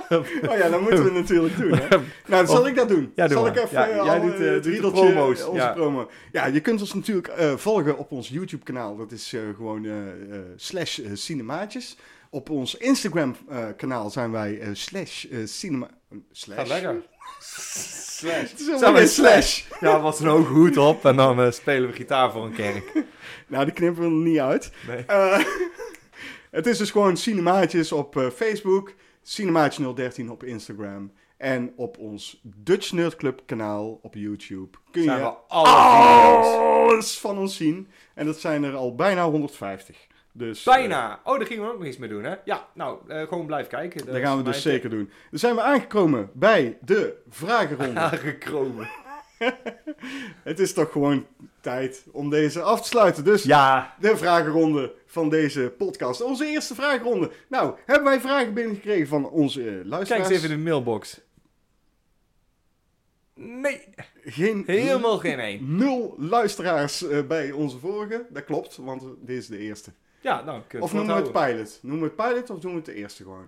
[0.10, 1.72] Oh ja, dat moeten we natuurlijk doen.
[1.72, 1.88] Hè?
[1.88, 3.12] Nou, dan zal ik dat doen.
[3.16, 3.58] Ja, doe zal maar.
[3.58, 5.74] ik even Ja, eh, jij doet, promo's, Onze ja.
[5.74, 6.10] promo.
[6.32, 8.98] Ja, je kunt ons natuurlijk volgen op ons YouTube kanaal.
[8.98, 9.88] Dat is gewoon
[10.56, 11.98] slash cinemaatjes.
[12.30, 15.90] Op ons Instagram eh, kanaal zijn wij slash cinema...
[16.32, 16.58] Slash?
[16.58, 17.02] Gaat lekker.
[17.40, 18.54] Slash.
[18.56, 19.64] Zijn geen slash.
[19.80, 22.92] Ja, was een hoge hoed op en dan eh, spelen we gitaar voor een kerk.
[23.48, 24.72] Nou, die knippen we er niet uit.
[24.88, 25.06] Nee.
[25.06, 25.40] Eh,
[26.52, 32.92] het is dus gewoon Cinemaatjes op eh, Facebook, Cinemaatje013 op Instagram en op ons Dutch
[32.92, 34.78] Nerd Club kanaal op YouTube.
[34.92, 37.88] Kun Zijn je we alle alles van ons zien.
[38.14, 40.08] En dat zijn er al bijna 150.
[40.38, 41.20] Dus, eh, Bijna.
[41.24, 42.36] Oh, daar gingen we ook nog iets mee doen, hè?
[42.46, 44.06] Ja, nou, eh, gewoon blijf kijken.
[44.06, 45.10] dat gaan we dus zeker doen.
[45.30, 48.00] Dan zijn we aangekomen bij de vragenronde.
[48.12, 48.88] Aangekromen.
[50.44, 51.26] het is toch gewoon
[51.62, 53.24] tijd om deze af te sluiten.
[53.24, 53.96] Dus Ja.
[54.00, 56.22] de vragenronde van deze podcast.
[56.22, 57.32] Onze eerste vragenronde.
[57.50, 60.30] Nou, hebben wij vragen binnengekregen van onze eh, Kijk luisteraars?
[60.30, 61.22] eens even in de mailbox.
[63.34, 63.82] Nee,
[64.24, 65.76] Geen, helemaal geen één.
[65.78, 68.26] Nul luisteraars eh, bij onze vorige.
[68.30, 69.92] Dat klopt, want dit is de eerste.
[70.22, 71.80] Ja, nou, kun je Of noemen we het pilot?
[71.82, 73.48] Noemen we het pilot of doen we het de eerste gewoon?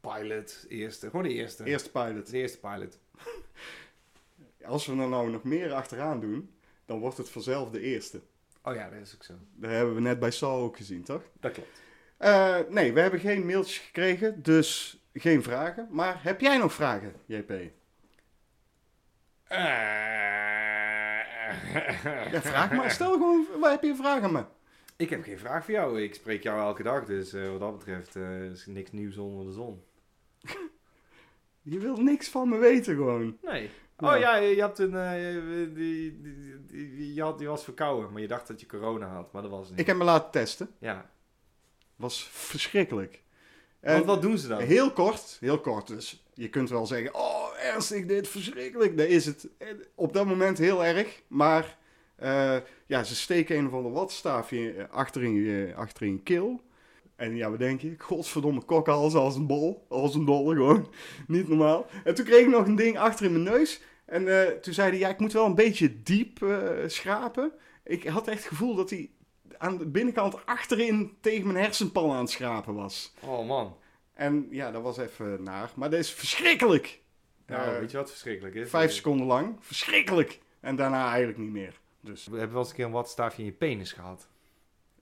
[0.00, 1.06] Pilot, eerste.
[1.06, 1.64] Gewoon de eerste.
[1.64, 2.30] Eerste pilot.
[2.30, 2.98] De eerste pilot.
[4.64, 6.54] Als we er nou nog meer achteraan doen,
[6.84, 8.20] dan wordt het vanzelf de eerste.
[8.62, 9.34] Oh ja, dat is ook zo.
[9.54, 11.22] Dat hebben we net bij Saul ook gezien, toch?
[11.40, 11.80] Dat klopt.
[12.16, 15.88] Eh, nee, we hebben geen mailtjes gekregen, dus geen vragen.
[15.90, 17.52] Maar heb jij nog vragen, JP?
[22.30, 22.90] Ja, vraag maar.
[22.90, 24.44] Stel gewoon, waar heb je vragen aan me?
[25.00, 26.02] Ik heb geen vraag voor jou.
[26.02, 29.46] Ik spreek jou elke dag, dus eh, wat dat betreft eh, is niks nieuws onder
[29.46, 29.82] de zon.
[31.72, 33.38] Je wilt niks van me weten gewoon.
[33.42, 33.70] Nee.
[33.96, 38.20] Oh ja, je, had een, eh, die, die, die, je, had, die was verkouden, maar
[38.20, 39.78] je dacht dat je corona had, maar dat was niet.
[39.78, 40.70] Ik heb me laten testen.
[40.78, 41.10] Ja.
[41.96, 43.22] Was verschrikkelijk.
[43.80, 44.60] En Want wat doen ze dan?
[44.60, 46.24] heel kort, heel kort dus.
[46.34, 48.96] Je kunt wel zeggen, oh ernstig, dit verschrikkelijk.
[48.96, 49.48] Dat is het
[49.94, 51.22] op dat moment heel erg.
[51.26, 51.78] Maar
[52.90, 56.60] ja, ze steken een of ander watstaafje eh, achter in je, achter in je keel.
[57.16, 57.94] En ja, wat denk je?
[57.98, 59.86] Godverdomme kokhals als een bol.
[59.88, 60.88] Als een dolle gewoon.
[61.26, 61.86] Niet normaal.
[62.04, 63.80] En toen kreeg ik nog een ding achter in mijn neus.
[64.04, 67.52] En eh, toen zei hij, ja, ik moet wel een beetje diep eh, schrapen.
[67.84, 69.10] Ik had echt het gevoel dat hij
[69.58, 73.14] aan de binnenkant achterin tegen mijn hersenpan aan het schrapen was.
[73.20, 73.76] Oh man.
[74.14, 75.70] En ja, dat was even naar.
[75.76, 77.00] Maar dat is verschrikkelijk.
[77.46, 78.70] Nou, Eh, weet je wat verschrikkelijk is?
[78.70, 79.56] Vijf seconden lang.
[79.60, 80.38] Verschrikkelijk.
[80.60, 81.79] En daarna eigenlijk niet meer.
[82.00, 84.28] Dus We hebben wel eens een keer een watstaafje in je penis gehad.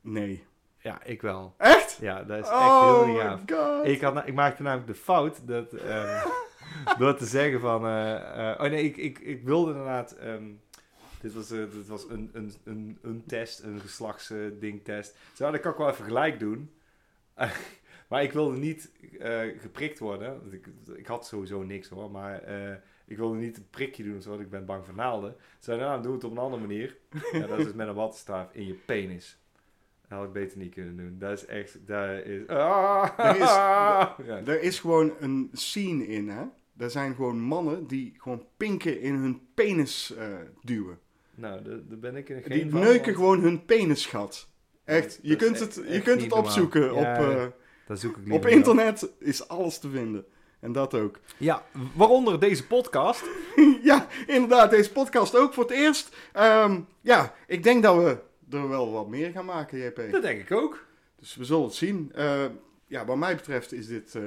[0.01, 0.45] nee.
[0.81, 1.55] Ja, ik wel.
[1.57, 1.99] Echt?
[2.01, 3.41] Ja, dat is echt oh heel my gaaf.
[3.47, 3.87] god.
[3.87, 6.27] Ik, had, ik maakte namelijk de fout dat, eh,
[6.99, 7.87] door te zeggen van...
[7.87, 10.13] eh, eh, oh nee, ik, ik, ik wilde inderdaad...
[10.13, 10.45] ehm,
[11.21, 15.17] dit was, eh, dit was een, een, een, een test, een geslachtsdingtest.
[15.35, 16.73] Zo, dat kan ik wel even gelijk doen.
[18.09, 20.41] Maar ik wilde niet eh, geprikt worden.
[20.41, 22.75] Want Ik, ik had sowieso niks hoor, maar eh,
[23.07, 25.35] ik wilde niet een prikje doen, zodat ik ben bang voor naalden.
[25.39, 26.97] Ze zeiden, nou, doe het op een andere manier.
[27.33, 29.39] ja, dat is dus met een wattenstaaf in je penis.
[30.09, 31.17] Dat had ik beter niet kunnen doen.
[31.19, 32.47] Dat is echt, daar is...
[32.47, 33.09] Ah!
[33.17, 33.39] Er is-
[34.29, 34.43] ja.
[34.47, 36.45] Er is gewoon een scene in, hè.
[36.77, 40.27] Er zijn gewoon mannen die gewoon pinken in hun penis eh,
[40.63, 40.99] duwen.
[41.35, 44.49] Nou, daar ben ik er geen Die van, neuken want- gewoon hun penisgat.
[44.85, 47.55] Echt, je kunt echt- het, je kunt het opzoeken Ja, op,
[47.89, 50.25] Dat zoek ik op internet, is alles te vinden.
[50.61, 51.19] En dat ook.
[51.37, 51.63] Ja,
[51.95, 53.25] waaronder deze podcast.
[53.83, 56.17] ja, inderdaad, deze podcast ook voor het eerst.
[56.33, 58.19] Ehm, ja, ik denk dat we
[58.51, 60.11] er wel wat meer gaan maken, JP.
[60.11, 60.87] Dat denk ik ook.
[61.19, 62.13] Dus we zullen het zien.
[62.15, 62.45] Eh,
[62.87, 64.23] ja, wat mij betreft is dit eh,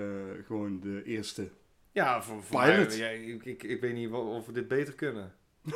[0.45, 1.49] gewoon de eerste.
[1.91, 2.87] Ja, voor, voor Pilot.
[2.87, 5.33] mij, ja, ik, ik, ik weet niet of we dit beter kunnen.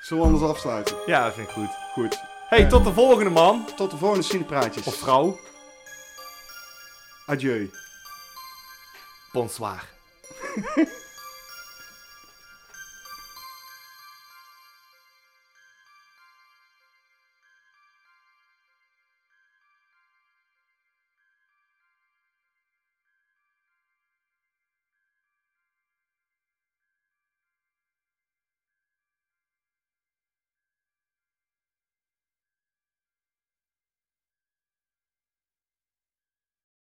[0.00, 0.96] Zullen we anders afsluiten?
[1.06, 1.70] Ja, dat vind ik goed.
[1.92, 2.20] Goed.
[2.48, 3.64] Hey, tot de volgende man.
[3.76, 4.86] Tot de volgende Cinepraatjes.
[4.86, 5.38] Of vrouw.
[7.30, 7.70] Adieu.
[9.32, 9.86] Bonsoir.